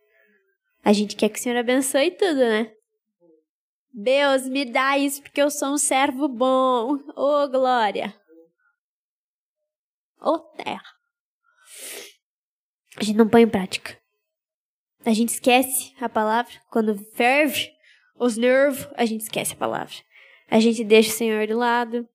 A 0.88 0.92
gente 0.94 1.16
quer 1.16 1.28
que 1.28 1.38
o 1.38 1.42
Senhor 1.42 1.58
abençoe 1.58 2.10
tudo, 2.12 2.38
né? 2.38 2.72
Deus, 3.92 4.48
me 4.48 4.64
dá 4.64 4.96
isso 4.96 5.20
porque 5.20 5.42
eu 5.42 5.50
sou 5.50 5.74
um 5.74 5.76
servo 5.76 6.26
bom. 6.28 6.94
Ô, 7.14 7.42
oh, 7.42 7.46
glória. 7.46 8.14
Ô, 10.18 10.30
oh, 10.30 10.38
terra. 10.38 10.82
A 12.96 13.04
gente 13.04 13.18
não 13.18 13.28
põe 13.28 13.42
em 13.42 13.48
prática. 13.50 14.00
A 15.04 15.12
gente 15.12 15.28
esquece 15.28 15.92
a 16.00 16.08
palavra. 16.08 16.54
Quando 16.70 16.96
ferve 17.12 17.70
os 18.18 18.38
nervos, 18.38 18.88
a 18.94 19.04
gente 19.04 19.20
esquece 19.20 19.52
a 19.52 19.58
palavra. 19.58 19.94
A 20.50 20.58
gente 20.58 20.82
deixa 20.84 21.10
o 21.10 21.16
Senhor 21.18 21.46
de 21.46 21.52
lado. 21.52 22.08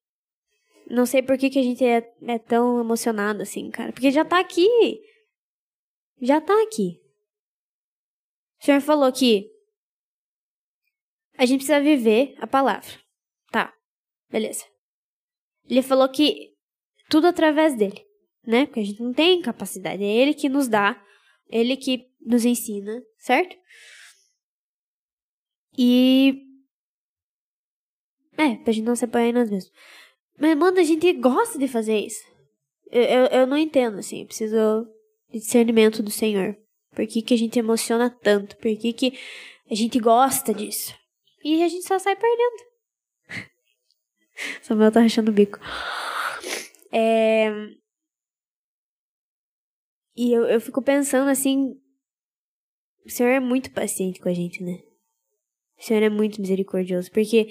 Não 0.89 1.05
sei 1.05 1.21
por 1.21 1.37
que, 1.37 1.51
que 1.51 1.59
a 1.59 1.63
gente 1.63 1.85
é, 1.85 2.11
é 2.27 2.39
tão 2.39 2.79
emocionado 2.79 3.43
assim, 3.43 3.69
cara. 3.69 3.93
Porque 3.93 4.09
já 4.09 4.25
tá 4.25 4.39
aqui. 4.39 4.99
Já 6.19 6.41
tá 6.41 6.59
aqui. 6.63 7.02
O 8.63 8.65
Senhor 8.65 8.79
falou 8.79 9.11
que 9.11 9.51
a 11.37 11.45
gente 11.45 11.65
precisa 11.65 11.81
viver 11.81 12.33
a 12.37 12.47
palavra. 12.47 12.87
Tá, 13.51 13.73
beleza. 14.31 14.63
Ele 15.69 15.81
falou 15.81 16.07
que 16.07 16.53
tudo 17.09 17.27
através 17.27 17.75
dele, 17.75 18.01
né? 18.47 18.65
Porque 18.65 18.79
a 18.79 18.85
gente 18.85 19.03
não 19.03 19.11
tem 19.11 19.41
capacidade. 19.41 20.01
É 20.01 20.07
ele 20.07 20.33
que 20.33 20.47
nos 20.47 20.69
dá, 20.69 21.05
ele 21.49 21.75
que 21.75 22.09
nos 22.21 22.45
ensina, 22.45 23.03
certo? 23.17 23.53
E. 25.77 26.41
É, 28.37 28.55
pra 28.63 28.71
gente 28.71 28.85
não 28.85 28.95
se 28.95 29.03
apoiar 29.03 29.27
em 29.27 29.33
nós 29.33 29.51
mesmos. 29.51 29.73
Mas, 30.39 30.57
mano, 30.57 30.79
a 30.79 30.83
gente 30.83 31.11
gosta 31.11 31.59
de 31.59 31.67
fazer 31.67 31.97
isso. 31.97 32.23
Eu, 32.89 33.03
eu, 33.03 33.25
eu 33.25 33.45
não 33.45 33.57
entendo, 33.57 33.99
assim. 33.99 34.21
Eu 34.21 34.27
preciso 34.27 34.87
de 35.29 35.39
discernimento 35.39 36.01
do 36.01 36.09
Senhor. 36.09 36.62
Por 36.93 37.05
que, 37.07 37.21
que 37.21 37.33
a 37.33 37.37
gente 37.37 37.59
emociona 37.59 38.09
tanto? 38.09 38.55
Por 38.57 38.75
que, 38.77 38.93
que 38.93 39.19
a 39.69 39.75
gente 39.75 39.99
gosta 39.99 40.53
disso? 40.53 40.93
E 41.43 41.61
a 41.63 41.67
gente 41.67 41.85
só 41.85 41.99
sai 41.99 42.15
perdendo. 42.15 42.63
Samuel 44.61 44.91
tá 44.91 45.01
rachando 45.01 45.31
o 45.31 45.33
bico. 45.33 45.59
É... 46.91 47.49
E 50.15 50.31
eu, 50.31 50.45
eu 50.45 50.61
fico 50.61 50.81
pensando 50.81 51.29
assim. 51.29 51.75
O 53.05 53.09
Senhor 53.09 53.31
é 53.31 53.39
muito 53.39 53.71
paciente 53.71 54.21
com 54.21 54.29
a 54.29 54.33
gente, 54.33 54.63
né? 54.63 54.79
O 55.77 55.83
Senhor 55.83 56.03
é 56.03 56.09
muito 56.09 56.39
misericordioso. 56.39 57.11
Porque 57.11 57.49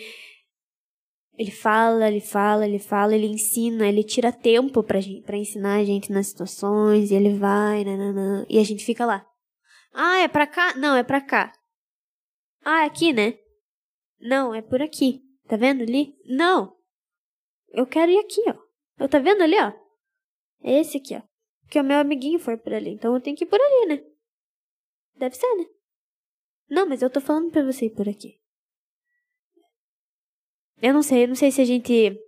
ele 1.36 1.50
fala, 1.50 2.08
ele 2.08 2.20
fala, 2.20 2.66
ele 2.66 2.78
fala, 2.78 3.14
ele 3.14 3.26
ensina, 3.26 3.88
ele 3.88 4.04
tira 4.04 4.30
tempo 4.30 4.82
pra, 4.82 5.00
gente, 5.00 5.22
pra 5.22 5.36
ensinar 5.36 5.76
a 5.76 5.84
gente 5.84 6.12
nas 6.12 6.28
situações, 6.28 7.10
e 7.10 7.14
ele 7.14 7.34
vai, 7.34 7.84
nananã, 7.84 8.46
e 8.48 8.58
a 8.58 8.64
gente 8.64 8.84
fica 8.84 9.06
lá. 9.06 9.26
Ah, 9.92 10.18
é 10.18 10.28
pra 10.28 10.46
cá? 10.46 10.74
Não, 10.74 10.96
é 10.96 11.02
pra 11.02 11.20
cá. 11.20 11.52
Ah, 12.64 12.82
é 12.82 12.86
aqui, 12.86 13.12
né? 13.12 13.38
Não, 14.20 14.54
é 14.54 14.62
por 14.62 14.80
aqui. 14.80 15.22
Tá 15.48 15.56
vendo 15.56 15.82
ali? 15.82 16.16
Não. 16.24 16.76
Eu 17.68 17.86
quero 17.86 18.10
ir 18.10 18.18
aqui, 18.18 18.42
ó. 18.48 18.56
Eu 18.98 19.08
tá 19.08 19.18
vendo 19.18 19.42
ali, 19.42 19.56
ó? 19.58 19.72
É 20.62 20.80
esse 20.80 20.98
aqui, 20.98 21.16
ó. 21.16 21.22
Que 21.68 21.80
o 21.80 21.84
meu 21.84 21.98
amiguinho 21.98 22.38
for 22.38 22.56
por 22.58 22.72
ali. 22.72 22.90
Então 22.90 23.14
eu 23.14 23.20
tenho 23.20 23.36
que 23.36 23.44
ir 23.44 23.48
por 23.48 23.60
ali, 23.60 23.86
né? 23.86 24.04
Deve 25.16 25.36
ser, 25.36 25.54
né? 25.56 25.64
Não, 26.68 26.88
mas 26.88 27.02
eu 27.02 27.10
tô 27.10 27.20
falando 27.20 27.50
pra 27.50 27.64
você 27.64 27.86
ir 27.86 27.94
por 27.94 28.08
aqui. 28.08 28.40
Eu 30.80 30.92
não 30.92 31.02
sei, 31.02 31.24
eu 31.24 31.28
não 31.28 31.34
sei 31.34 31.50
se 31.50 31.60
a 31.60 31.64
gente 31.64 32.18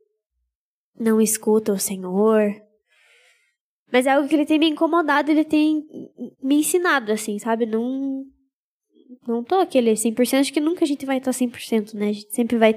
não 0.95 1.21
escuta 1.21 1.73
o 1.73 1.79
Senhor. 1.79 2.64
Mas 3.95 4.09
é 4.09 4.11
algo 4.11 4.29
que 4.29 4.35
ele 4.35 4.45
tem 4.45 4.59
me 4.59 4.69
incomodado, 4.69 5.31
ele 5.31 5.45
tem 5.45 5.87
me 6.43 6.57
ensinado, 6.57 7.13
assim, 7.13 7.39
sabe? 7.39 7.65
Não, 7.65 8.27
não 9.25 9.45
tô 9.45 9.55
aquele 9.55 9.93
100%, 9.93 10.41
acho 10.41 10.53
que 10.53 10.59
nunca 10.59 10.85
a 10.85 10.89
gente 10.89 11.07
vai 11.07 11.19
estar 11.19 11.31
100%, 11.31 11.95
né? 11.95 12.09
A 12.09 12.13
gente 12.13 12.35
sempre 12.35 12.59
vai, 12.59 12.75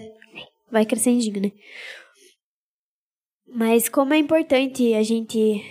vai 0.69 0.85
crescendo, 0.85 1.41
né? 1.41 1.51
Mas 3.47 3.89
como 3.89 4.13
é 4.13 4.17
importante 4.19 4.93
a 4.93 5.01
gente 5.01 5.63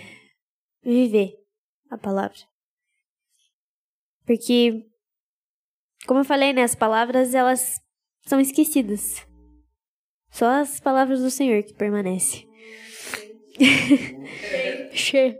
viver 0.83 1.33
a 1.89 1.97
palavra. 1.97 2.39
Porque, 4.25 4.85
como 6.05 6.19
eu 6.19 6.25
falei, 6.25 6.51
né? 6.51 6.63
As 6.63 6.75
palavras, 6.75 7.33
elas 7.33 7.79
são 8.25 8.41
esquecidas. 8.41 9.25
Só 10.29 10.47
as 10.47 10.81
palavras 10.81 11.21
do 11.21 11.31
Senhor 11.31 11.63
que 11.63 11.73
permanecem. 11.73 12.45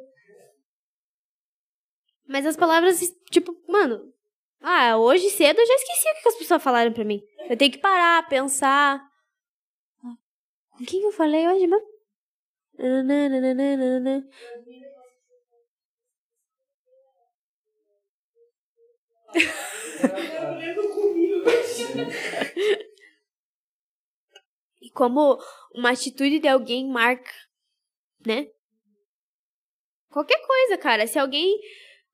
Mas 2.27 2.45
as 2.45 2.57
palavras, 2.57 2.99
tipo, 3.31 3.55
mano, 3.67 4.13
ah, 4.61 4.97
hoje 4.97 5.29
cedo 5.29 5.59
eu 5.59 5.65
já 5.65 5.73
esqueci 5.75 6.09
o 6.09 6.21
que 6.21 6.29
as 6.29 6.35
pessoas 6.35 6.63
falaram 6.63 6.91
pra 6.91 7.05
mim. 7.05 7.21
Eu 7.49 7.57
tenho 7.57 7.71
que 7.71 7.77
parar, 7.77 8.27
pensar. 8.27 9.01
Com 10.71 10.85
quem 10.85 11.03
eu 11.03 11.11
falei 11.11 11.47
hoje 11.47 11.67
mesmo? 11.67 11.87
e 24.81 24.89
como 24.91 25.37
uma 25.73 25.91
atitude 25.91 26.39
de 26.39 26.47
alguém 26.47 26.87
marca, 26.87 27.31
né? 28.27 28.47
Qualquer 30.09 30.39
coisa, 30.45 30.77
cara. 30.77 31.07
Se 31.07 31.17
alguém 31.17 31.57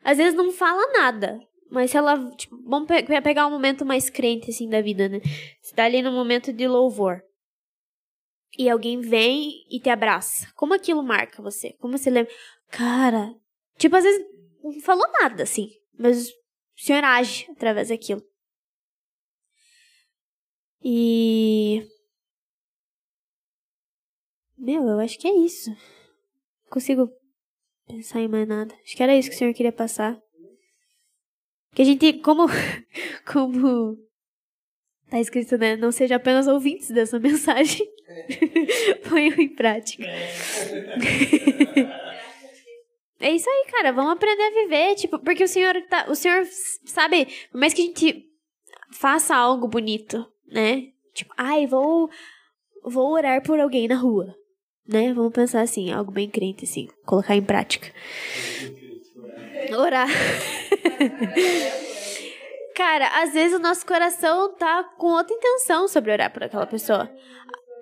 às 0.03 0.17
vezes 0.17 0.33
não 0.33 0.51
fala 0.51 0.91
nada, 0.91 1.39
mas 1.71 1.91
se 1.91 1.97
ela, 1.97 2.29
tipo, 2.35 2.55
vamos 2.63 2.87
pe 2.87 3.03
pegar 3.21 3.47
um 3.47 3.51
momento 3.51 3.85
mais 3.85 4.09
crente, 4.09 4.51
assim, 4.51 4.69
da 4.69 4.81
vida, 4.81 5.09
né? 5.09 5.19
Você 5.61 5.73
tá 5.73 5.85
ali 5.85 6.01
no 6.01 6.11
momento 6.11 6.51
de 6.53 6.67
louvor. 6.67 7.23
E 8.57 8.69
alguém 8.69 8.99
vem 8.99 9.65
e 9.71 9.79
te 9.79 9.89
abraça. 9.89 10.51
Como 10.53 10.73
aquilo 10.73 11.01
marca 11.01 11.41
você? 11.41 11.73
Como 11.79 11.97
você 11.97 12.09
lembra? 12.09 12.31
Cara, 12.69 13.33
tipo, 13.77 13.95
às 13.95 14.03
vezes 14.03 14.23
não 14.63 14.79
falou 14.81 15.09
nada, 15.13 15.43
assim. 15.43 15.71
Mas 15.97 16.29
o 16.29 16.33
senhor 16.75 17.03
age 17.03 17.47
através 17.49 17.89
daquilo. 17.89 18.21
E. 20.83 21.87
Meu, 24.57 24.83
eu 24.87 24.99
acho 24.99 25.17
que 25.17 25.27
é 25.27 25.35
isso. 25.35 25.71
Consigo 26.73 27.07
pensar 27.87 28.19
em 28.19 28.27
mais 28.27 28.47
nada. 28.47 28.73
Acho 28.83 28.97
que 28.97 29.03
era 29.03 29.15
isso 29.15 29.29
que 29.29 29.35
o 29.35 29.37
senhor 29.37 29.53
queria 29.53 29.71
passar. 29.71 30.19
Que 31.75 31.83
a 31.83 31.85
gente, 31.85 32.13
como, 32.13 32.47
como 33.31 33.95
tá 35.07 35.19
escrito, 35.19 35.55
né? 35.55 35.75
Não 35.75 35.91
seja 35.91 36.15
apenas 36.15 36.47
ouvintes 36.47 36.89
dessa 36.89 37.19
mensagem. 37.21 37.87
Ponham 39.07 39.39
em 39.39 39.53
prática. 39.53 40.03
É 43.19 43.31
isso 43.31 43.47
aí, 43.47 43.65
cara. 43.69 43.93
Vamos 43.93 44.13
aprender 44.13 44.41
a 44.41 44.63
viver, 44.63 44.95
tipo, 44.95 45.19
porque 45.19 45.43
o 45.43 45.47
Senhor 45.47 45.79
tá, 45.87 46.07
o 46.09 46.15
Senhor 46.15 46.43
sabe, 46.85 47.27
por 47.51 47.59
mais 47.59 47.71
que 47.71 47.83
a 47.83 47.85
gente 47.85 48.25
faça 48.91 49.35
algo 49.35 49.67
bonito, 49.67 50.25
né? 50.47 50.87
Tipo, 51.13 51.35
ai, 51.37 51.67
vou 51.67 52.09
vou 52.83 53.11
orar 53.11 53.43
por 53.43 53.59
alguém 53.59 53.87
na 53.87 53.95
rua, 53.95 54.35
né? 54.87 55.13
Vamos 55.13 55.33
pensar 55.33 55.61
assim, 55.61 55.91
algo 55.91 56.11
bem 56.11 56.29
crente 56.29 56.65
assim, 56.65 56.87
colocar 57.05 57.35
em 57.35 57.43
prática. 57.43 57.91
Orar. 59.77 60.07
Cara, 62.75 63.21
às 63.21 63.33
vezes 63.33 63.57
o 63.57 63.61
nosso 63.61 63.85
coração 63.85 64.53
tá 64.55 64.83
com 64.97 65.07
outra 65.07 65.35
intenção 65.35 65.87
sobre 65.87 66.11
orar 66.11 66.33
por 66.33 66.43
aquela 66.43 66.65
pessoa. 66.65 67.09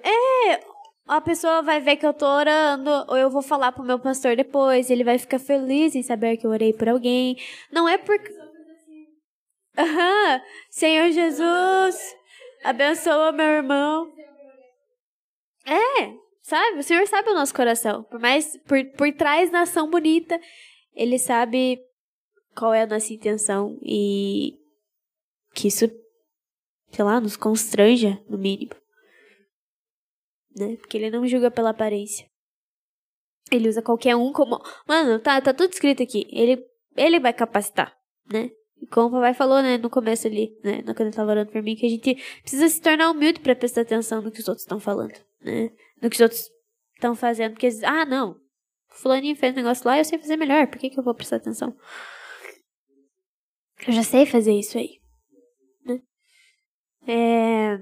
É, 0.03 0.59
a 1.07 1.21
pessoa 1.21 1.61
vai 1.61 1.79
ver 1.79 1.95
que 1.97 2.05
eu 2.05 2.13
tô 2.13 2.25
orando, 2.25 2.89
ou 3.07 3.17
eu 3.17 3.29
vou 3.29 3.41
falar 3.41 3.71
pro 3.71 3.83
meu 3.83 3.99
pastor 3.99 4.35
depois, 4.35 4.89
ele 4.89 5.03
vai 5.03 5.17
ficar 5.17 5.39
feliz 5.39 5.95
em 5.95 6.03
saber 6.03 6.37
que 6.37 6.45
eu 6.45 6.51
orei 6.51 6.73
por 6.73 6.89
alguém. 6.89 7.37
Não 7.71 7.87
é 7.87 7.97
por. 7.97 8.17
Aham, 9.77 10.41
Senhor 10.69 11.11
Jesus, 11.11 12.15
abençoa 12.63 13.31
meu 13.31 13.45
irmão. 13.45 14.11
É, 15.65 16.20
sabe? 16.41 16.79
O 16.79 16.83
Senhor 16.83 17.05
sabe 17.07 17.29
o 17.29 17.33
nosso 17.33 17.53
coração. 17.53 18.03
Por 18.03 18.19
mais 18.19 18.57
por, 18.67 18.83
por 18.97 19.13
trás 19.13 19.49
da 19.51 19.61
ação 19.61 19.89
bonita, 19.89 20.39
ele 20.93 21.17
sabe 21.17 21.79
qual 22.55 22.73
é 22.73 22.83
a 22.83 22.87
nossa 22.87 23.13
intenção 23.13 23.77
e 23.81 24.57
que 25.53 25.67
isso, 25.67 25.85
sei 26.91 27.05
lá, 27.05 27.19
nos 27.19 27.37
constranja, 27.37 28.21
no 28.29 28.37
mínimo. 28.37 28.75
Né? 30.55 30.75
Porque 30.77 30.97
ele 30.97 31.09
não 31.09 31.25
julga 31.25 31.49
pela 31.49 31.69
aparência. 31.69 32.29
Ele 33.51 33.69
usa 33.69 33.81
qualquer 33.81 34.15
um 34.15 34.31
como. 34.31 34.61
Mano, 34.87 35.19
tá, 35.19 35.41
tá 35.41 35.53
tudo 35.53 35.71
escrito 35.71 36.03
aqui. 36.03 36.25
Ele, 36.29 36.63
ele 36.95 37.19
vai 37.19 37.33
capacitar, 37.33 37.95
né? 38.31 38.49
Como 38.89 39.09
o 39.09 39.11
papai 39.11 39.33
falou, 39.33 39.61
né, 39.61 39.77
no 39.77 39.91
começo 39.91 40.25
ali, 40.25 40.57
né, 40.63 40.81
quando 40.81 41.01
ele 41.01 41.11
tava 41.11 41.29
orando 41.29 41.51
por 41.51 41.61
mim, 41.61 41.75
que 41.75 41.85
a 41.85 41.89
gente 41.89 42.15
precisa 42.41 42.67
se 42.67 42.81
tornar 42.81 43.11
humilde 43.11 43.39
para 43.39 43.55
prestar 43.55 43.81
atenção 43.81 44.21
no 44.23 44.31
que 44.31 44.39
os 44.39 44.47
outros 44.47 44.63
estão 44.63 44.79
falando, 44.79 45.13
né? 45.39 45.69
No 46.01 46.09
que 46.09 46.15
os 46.15 46.21
outros 46.21 46.49
estão 46.95 47.15
fazendo. 47.15 47.53
Porque, 47.53 47.69
ah, 47.83 48.05
não, 48.05 48.39
fulaninho 48.89 49.35
fez 49.35 49.53
um 49.53 49.57
negócio 49.57 49.85
lá, 49.87 49.97
eu 49.97 50.05
sei 50.05 50.19
fazer 50.19 50.37
melhor, 50.37 50.67
por 50.67 50.77
que, 50.77 50.89
que 50.89 50.99
eu 50.99 51.03
vou 51.03 51.15
prestar 51.15 51.37
atenção? 51.37 51.75
Eu 53.87 53.93
já 53.93 54.03
sei 54.03 54.25
fazer 54.25 54.53
isso 54.53 54.77
aí. 54.77 54.99
Né? 55.85 56.01
É... 57.07 57.77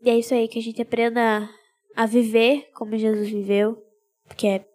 E 0.00 0.10
é 0.10 0.18
isso 0.18 0.34
aí, 0.34 0.48
que 0.48 0.58
a 0.58 0.62
gente 0.62 0.80
aprenda 0.80 1.48
a 1.94 2.06
viver 2.06 2.70
como 2.72 2.96
Jesus 2.96 3.28
viveu. 3.28 3.82
Porque 4.26 4.46
é, 4.46 4.66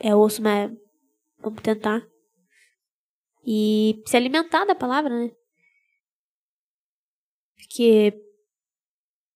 é 0.00 0.14
osso, 0.14 0.42
mas 0.42 0.72
vamos 1.38 1.62
tentar. 1.62 2.06
E 3.44 4.02
se 4.06 4.16
alimentar 4.16 4.64
da 4.64 4.74
palavra, 4.74 5.10
né? 5.10 5.30
Porque 7.56 8.12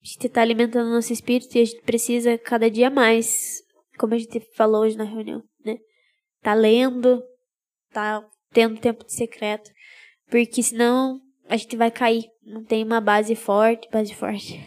a 0.03 0.07
gente 0.07 0.29
tá 0.31 0.41
alimentando 0.41 0.89
o 0.89 0.95
nosso 0.95 1.13
espírito 1.13 1.57
e 1.57 1.61
a 1.61 1.65
gente 1.65 1.83
precisa 1.83 2.39
cada 2.39 2.71
dia 2.71 2.89
mais, 2.89 3.63
como 3.99 4.15
a 4.15 4.19
gente 4.19 4.41
falou 4.57 4.83
hoje 4.83 4.97
na 4.97 5.05
reunião, 5.05 5.43
né? 5.65 5.77
Tá 6.43 6.55
lendo, 6.55 7.23
tá 7.93 8.25
tendo 8.51 8.81
tempo 8.81 9.05
de 9.05 9.13
secreto. 9.13 9.71
Porque 10.31 10.63
senão 10.63 11.21
a 11.49 11.57
gente 11.57 11.77
vai 11.77 11.91
cair. 11.91 12.31
Não 12.43 12.65
tem 12.65 12.85
uma 12.85 13.01
base 13.01 13.35
forte. 13.35 13.91
Base 13.91 14.15
forte. 14.15 14.59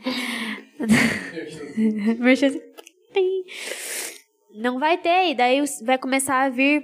não 4.54 4.80
vai 4.80 4.98
ter. 4.98 5.30
E 5.30 5.34
daí 5.34 5.62
vai 5.84 5.98
começar 5.98 6.42
a 6.42 6.48
vir 6.48 6.82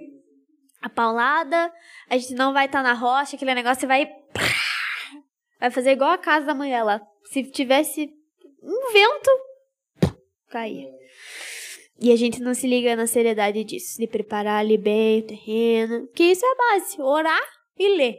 a 0.81 0.89
paulada. 0.89 1.73
A 2.09 2.17
gente 2.17 2.35
não 2.35 2.53
vai 2.53 2.67
estar 2.67 2.83
tá 2.83 2.89
na 2.89 2.93
rocha. 2.93 3.35
Aquele 3.37 3.55
negócio 3.55 3.89
vai. 3.89 4.09
Vai 5.59 5.71
fazer 5.71 5.93
igual 5.93 6.11
a 6.11 6.19
casa 6.19 6.45
da 6.47 6.55
mulher 6.55 6.83
lá. 6.83 7.01
Se 7.31 7.45
tivesse 7.45 8.13
um 8.61 8.93
vento, 8.93 9.31
caía. 10.49 10.91
E 12.01 12.11
a 12.11 12.17
gente 12.17 12.41
não 12.41 12.53
se 12.55 12.67
liga 12.67 12.97
na 12.97 13.07
seriedade 13.07 13.63
disso, 13.63 13.99
de 13.99 14.09
preparar 14.09 14.59
ali 14.59 14.77
bem 14.77 15.21
o 15.21 15.27
terreno. 15.27 16.09
Que 16.09 16.25
isso 16.25 16.45
é 16.45 16.51
a 16.51 16.57
base. 16.57 17.01
Orar 17.01 17.49
e 17.79 17.97
ler. 17.97 18.19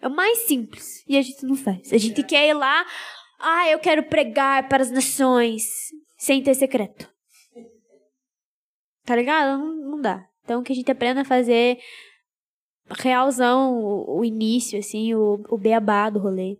É 0.00 0.08
o 0.08 0.10
mais 0.10 0.38
simples. 0.38 1.04
E 1.06 1.16
a 1.16 1.22
gente 1.22 1.46
não 1.46 1.54
faz. 1.54 1.92
A 1.92 1.96
gente 1.96 2.24
quer 2.24 2.48
ir 2.48 2.54
lá. 2.54 2.84
Ah, 3.38 3.70
eu 3.70 3.78
quero 3.78 4.02
pregar 4.02 4.68
para 4.68 4.82
as 4.82 4.90
nações. 4.90 5.62
Sem 6.18 6.42
ter 6.42 6.54
secreto. 6.54 7.08
Tá 9.04 9.14
ligado? 9.14 9.58
Não, 9.58 9.90
não 9.90 10.00
dá. 10.00 10.26
Então 10.42 10.60
que 10.64 10.72
a 10.72 10.76
gente 10.76 10.90
aprenda 10.90 11.20
a 11.20 11.24
fazer 11.24 11.78
realzão 12.90 13.74
o, 13.74 14.18
o 14.18 14.24
início, 14.24 14.76
assim, 14.76 15.14
o, 15.14 15.40
o 15.48 15.56
beabá 15.56 16.10
do 16.10 16.18
rolê. 16.18 16.56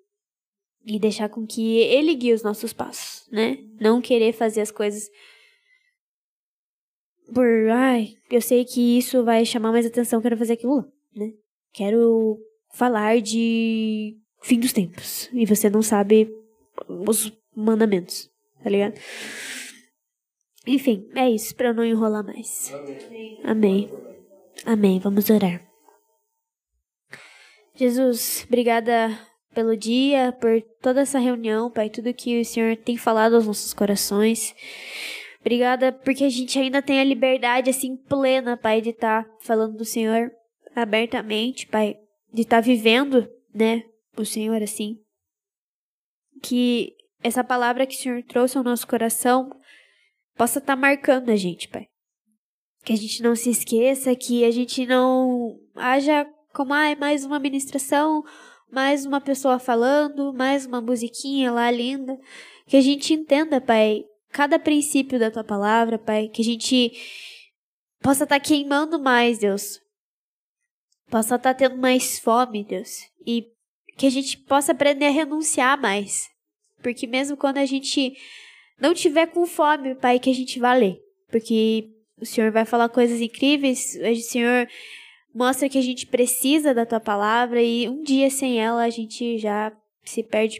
E 0.87 1.01
deixar 1.01 1.29
com 1.29 1.45
que 1.45 1.79
ele 1.79 2.15
guie 2.15 2.33
os 2.33 2.43
nossos 2.43 2.73
passos, 2.73 3.29
né? 3.31 3.59
Não 3.81 4.01
querer 4.01 4.33
fazer 4.33 4.61
as 4.61 4.71
coisas 4.71 5.11
por, 7.33 7.47
ai, 7.71 8.15
eu 8.31 8.41
sei 8.41 8.65
que 8.65 8.99
isso 8.99 9.25
vai 9.25 9.45
chamar 9.45 9.73
mais 9.73 9.85
atenção, 9.85 10.23
quero 10.23 10.37
fazer 10.37 10.53
aquilo 10.53 10.87
né? 11.15 11.33
Quero 11.73 12.39
falar 12.73 13.21
de 13.21 14.17
fim 14.43 14.61
dos 14.61 14.73
tempos. 14.73 15.29
E 15.33 15.47
você 15.47 15.71
não 15.71 15.83
sabe 15.83 16.31
os 16.89 17.33
mandamentos, 17.55 18.31
tá 18.63 18.69
ligado? 18.71 18.95
Enfim, 20.67 21.09
é 21.15 21.31
isso, 21.31 21.55
eu 21.59 21.75
não 21.75 21.85
enrolar 21.85 22.25
mais. 22.25 22.73
Amém. 22.73 23.41
Amém. 23.45 23.91
Amém. 24.65 24.99
Vamos 25.01 25.31
orar. 25.31 25.67
Jesus, 27.75 28.45
obrigada 28.47 29.19
pelo 29.57 29.75
dia, 29.75 30.33
por 30.39 30.61
toda 30.83 31.01
essa 31.01 31.19
reunião, 31.19 31.71
Pai, 31.71 31.89
tudo 31.89 32.13
que 32.13 32.39
o 32.39 32.45
Senhor 32.45 32.77
tem 32.77 32.99
falado 32.99 33.37
aos 33.37 33.47
nossos 33.47 33.73
corações. 33.73 34.55
Obrigada 35.41 35.93
porque 35.93 36.25
a 36.25 36.29
gente 36.29 36.59
ainda 36.59 36.83
tem 36.83 37.01
a 37.01 37.05
liberdade 37.05 37.71
assim 37.71 37.97
plena, 37.97 38.55
Pai, 38.55 38.83
de 38.83 38.91
estar 38.91 39.25
tá 39.25 39.31
falando 39.41 39.75
do 39.75 39.85
Senhor 39.85 40.31
abertamente, 40.75 41.67
Pai, 41.67 41.97
de 42.31 42.43
estar 42.43 42.57
tá 42.57 42.61
vivendo, 42.61 43.27
né, 43.55 43.83
o 44.15 44.27
Senhor 44.27 44.63
assim. 44.63 44.99
Que 46.43 46.93
essa 47.23 47.43
palavra 47.43 47.87
que 47.87 47.95
o 47.95 47.99
Senhor 47.99 48.23
trouxe 48.25 48.59
ao 48.59 48.65
nosso 48.65 48.87
coração 48.87 49.49
possa 50.37 50.59
estar 50.59 50.75
tá 50.75 50.81
marcando 50.81 51.31
a 51.31 51.37
gente, 51.37 51.67
Pai. 51.67 51.87
Que 52.85 52.93
a 52.93 52.97
gente 52.97 53.23
não 53.23 53.35
se 53.35 53.49
esqueça, 53.49 54.15
que 54.15 54.45
a 54.45 54.51
gente 54.51 54.85
não 54.85 55.59
haja 55.75 56.27
como, 56.53 56.75
ah, 56.75 56.95
mais 56.97 57.25
uma 57.25 57.39
ministração, 57.39 58.23
mais 58.71 59.07
uma 59.07 59.21
pessoa 59.21 59.59
falando, 59.59 60.33
mais 60.33 60.67
uma 60.67 60.81
musiquinha 60.81 61.51
lá 61.53 61.71
linda. 61.71 62.19
Que 62.67 62.77
a 62.77 62.81
gente 62.81 63.15
entenda, 63.15 63.61
Pai, 63.61 64.05
cada 64.31 64.59
princípio 64.59 65.19
da 65.19 65.31
tua 65.31 65.45
palavra, 65.45 65.99
Pai, 65.99 66.29
que 66.29 66.43
a 66.43 66.45
gente 66.45 66.93
possa 68.01 68.25
estar 68.25 68.39
tá 68.39 68.45
queimando 68.45 68.99
mais, 68.99 69.39
Deus, 69.39 69.81
possa 71.09 71.37
estar 71.37 71.53
tá 71.53 71.55
tendo 71.55 71.77
mais 71.77 72.19
fome, 72.19 72.65
Deus, 72.65 72.99
e 73.27 73.47
que 73.97 74.07
a 74.07 74.11
gente 74.11 74.39
possa 74.39 74.73
aprender 74.73 75.07
a 75.07 75.11
renunciar 75.11 75.81
mais. 75.81 76.29
Porque 76.83 77.07
mesmo 77.07 77.37
quando 77.37 77.59
a 77.59 77.67
gente 77.67 78.15
não 78.79 78.93
tiver 78.93 79.27
com 79.27 79.47
fome, 79.47 79.95
Pai, 79.95 80.19
que 80.19 80.31
a 80.31 80.35
gente 80.35 80.59
vá 80.59 80.75
ler. 80.75 80.99
Porque 81.29 81.89
o 82.21 82.27
Senhor 82.27 82.51
vai 82.51 82.65
falar 82.65 82.89
coisas 82.89 83.21
incríveis, 83.21 83.97
o 83.97 84.17
Senhor 84.23 84.69
mostra 85.37 85.69
que 85.69 85.77
a 85.77 85.83
gente 85.83 86.07
precisa 86.07 86.73
da 86.73 86.87
tua 86.87 86.99
palavra 86.99 87.63
e 87.63 87.87
um 87.87 88.03
dia 88.03 88.31
sem 88.31 88.59
ela 88.59 88.83
a 88.83 88.89
gente 88.89 89.37
já 89.37 89.71
se 90.03 90.23
perde 90.23 90.59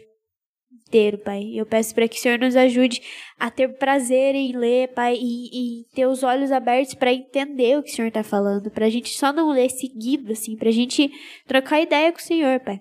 inteiro, 0.71 1.17
Pai. 1.17 1.51
Eu 1.55 1.65
peço 1.65 1.95
para 1.95 2.07
que 2.07 2.15
o 2.15 2.21
Senhor 2.21 2.37
nos 2.37 2.55
ajude 2.55 3.01
a 3.39 3.49
ter 3.49 3.75
prazer 3.79 4.35
em 4.35 4.55
ler, 4.55 4.89
Pai, 4.89 5.17
e, 5.19 5.81
e 5.81 5.85
ter 5.95 6.05
os 6.05 6.21
olhos 6.21 6.51
abertos 6.51 6.93
para 6.93 7.11
entender 7.11 7.77
o 7.77 7.81
que 7.81 7.89
o 7.89 7.95
Senhor 7.95 8.09
está 8.09 8.23
falando, 8.23 8.69
para 8.69 8.85
a 8.85 8.89
gente 8.89 9.09
só 9.09 9.33
não 9.33 9.49
ler 9.49 9.69
seguido, 9.71 10.31
assim, 10.31 10.55
para 10.55 10.69
a 10.69 10.71
gente 10.71 11.11
trocar 11.47 11.81
ideia 11.81 12.11
com 12.11 12.19
o 12.19 12.21
Senhor, 12.21 12.59
Pai. 12.59 12.79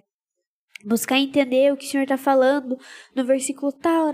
Buscar 0.85 1.19
entender 1.19 1.73
o 1.73 1.79
que 1.79 1.87
o 1.87 1.89
Senhor 1.89 2.03
está 2.03 2.19
falando 2.19 2.79
no 3.15 3.25
versículo 3.25 3.73
tal, 3.73 4.13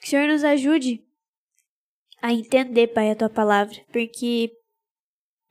que 0.00 0.06
o 0.06 0.10
Senhor 0.10 0.28
nos 0.28 0.44
ajude 0.44 1.02
a 2.22 2.32
entender, 2.32 2.86
Pai, 2.86 3.10
a 3.10 3.16
tua 3.16 3.28
palavra, 3.28 3.76
porque 3.92 4.50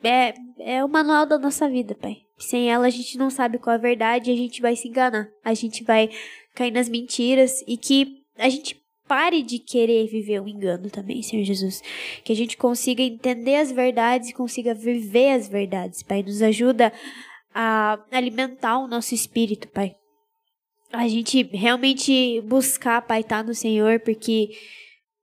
é, 0.03 0.33
é 0.59 0.83
o 0.83 0.89
manual 0.89 1.25
da 1.25 1.37
nossa 1.37 1.69
vida, 1.69 1.95
Pai. 1.95 2.17
Sem 2.37 2.71
ela 2.71 2.87
a 2.87 2.89
gente 2.89 3.17
não 3.17 3.29
sabe 3.29 3.57
qual 3.57 3.73
é 3.73 3.77
a 3.77 3.81
verdade 3.81 4.29
e 4.29 4.33
a 4.33 4.37
gente 4.37 4.61
vai 4.61 4.75
se 4.75 4.87
enganar. 4.87 5.29
A 5.43 5.53
gente 5.53 5.83
vai 5.83 6.09
cair 6.53 6.71
nas 6.71 6.89
mentiras 6.89 7.63
e 7.67 7.77
que 7.77 8.23
a 8.37 8.49
gente 8.49 8.81
pare 9.07 9.41
de 9.43 9.59
querer 9.59 10.07
viver 10.07 10.39
o 10.39 10.43
um 10.43 10.47
engano 10.47 10.89
também, 10.89 11.21
Senhor 11.21 11.43
Jesus. 11.43 11.81
Que 12.23 12.33
a 12.33 12.35
gente 12.35 12.57
consiga 12.57 13.01
entender 13.01 13.55
as 13.55 13.71
verdades 13.71 14.29
e 14.29 14.33
consiga 14.33 14.73
viver 14.73 15.31
as 15.31 15.47
verdades, 15.47 16.03
Pai. 16.03 16.23
Nos 16.23 16.41
ajuda 16.41 16.91
a 17.53 17.99
alimentar 18.11 18.79
o 18.79 18.87
nosso 18.87 19.13
espírito, 19.13 19.67
Pai. 19.67 19.95
A 20.91 21.07
gente 21.07 21.43
realmente 21.51 22.41
buscar, 22.41 23.01
Pai, 23.01 23.21
estar 23.21 23.37
tá 23.37 23.43
no 23.43 23.53
Senhor, 23.53 23.99
porque 23.99 24.49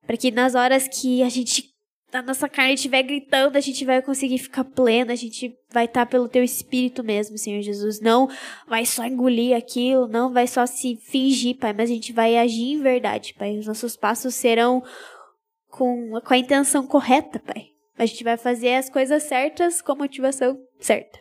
para 0.06 0.16
que 0.16 0.30
nas 0.30 0.54
horas 0.54 0.88
que 0.88 1.22
a 1.22 1.28
gente 1.28 1.69
a 2.12 2.22
nossa 2.22 2.48
carne 2.48 2.74
estiver 2.74 3.02
gritando, 3.02 3.56
a 3.56 3.60
gente 3.60 3.84
vai 3.84 4.02
conseguir 4.02 4.38
ficar 4.38 4.64
plena, 4.64 5.12
a 5.12 5.16
gente 5.16 5.56
vai 5.70 5.84
estar 5.84 6.04
tá 6.04 6.10
pelo 6.10 6.28
teu 6.28 6.42
espírito 6.42 7.04
mesmo, 7.04 7.38
Senhor 7.38 7.62
Jesus. 7.62 8.00
Não 8.00 8.28
vai 8.66 8.84
só 8.84 9.04
engolir 9.04 9.56
aquilo, 9.56 10.08
não 10.08 10.32
vai 10.32 10.46
só 10.46 10.66
se 10.66 10.96
fingir, 10.96 11.56
Pai, 11.56 11.72
mas 11.72 11.90
a 11.90 11.94
gente 11.94 12.12
vai 12.12 12.36
agir 12.36 12.72
em 12.72 12.82
verdade, 12.82 13.34
Pai. 13.34 13.58
Os 13.58 13.66
nossos 13.66 13.96
passos 13.96 14.34
serão 14.34 14.82
com, 15.68 16.20
com 16.24 16.34
a 16.34 16.38
intenção 16.38 16.86
correta, 16.86 17.38
Pai. 17.38 17.68
A 17.96 18.06
gente 18.06 18.24
vai 18.24 18.36
fazer 18.36 18.74
as 18.74 18.88
coisas 18.88 19.22
certas 19.22 19.80
com 19.80 19.92
a 19.92 19.96
motivação 19.96 20.58
certa. 20.78 21.18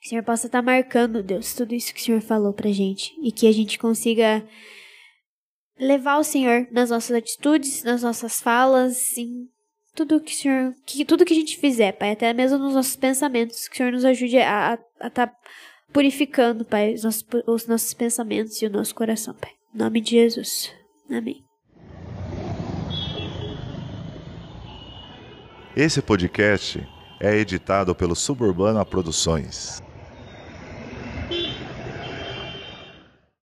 Que 0.00 0.06
o 0.06 0.08
Senhor 0.10 0.22
possa 0.22 0.46
estar 0.46 0.58
tá 0.58 0.62
marcando, 0.62 1.22
Deus, 1.22 1.54
tudo 1.54 1.74
isso 1.74 1.92
que 1.92 2.00
o 2.00 2.04
Senhor 2.04 2.20
falou 2.20 2.52
pra 2.52 2.70
gente 2.70 3.14
e 3.22 3.32
que 3.32 3.48
a 3.48 3.52
gente 3.52 3.78
consiga 3.78 4.46
levar 5.78 6.18
o 6.18 6.24
Senhor 6.24 6.66
nas 6.70 6.90
nossas 6.90 7.16
atitudes, 7.16 7.82
nas 7.82 8.02
nossas 8.02 8.40
falas, 8.40 9.16
em 9.16 9.48
tudo 9.94 10.20
que 10.20 10.32
o 10.32 10.36
Senhor, 10.36 10.74
que 10.86 11.04
tudo 11.04 11.24
que 11.24 11.32
a 11.32 11.36
gente 11.36 11.58
fizer, 11.58 11.92
Pai, 11.92 12.12
até 12.12 12.32
mesmo 12.32 12.58
nos 12.58 12.74
nossos 12.74 12.96
pensamentos, 12.96 13.68
que 13.68 13.74
o 13.74 13.76
Senhor 13.76 13.92
nos 13.92 14.04
ajude 14.04 14.38
a 14.38 14.78
estar 15.02 15.26
tá 15.26 15.32
purificando, 15.92 16.64
Pai, 16.64 16.94
os 16.94 17.04
nossos, 17.04 17.24
os 17.46 17.66
nossos 17.66 17.94
pensamentos 17.94 18.60
e 18.60 18.66
o 18.66 18.70
nosso 18.70 18.94
coração, 18.94 19.34
Pai. 19.34 19.50
Em 19.74 19.78
nome 19.78 20.00
de 20.00 20.10
Jesus. 20.10 20.72
Amém. 21.10 21.44
Esse 25.76 26.02
podcast 26.02 26.84
é 27.20 27.36
editado 27.36 27.94
pelo 27.94 28.16
Suburbana 28.16 28.84
Produções. 28.84 29.82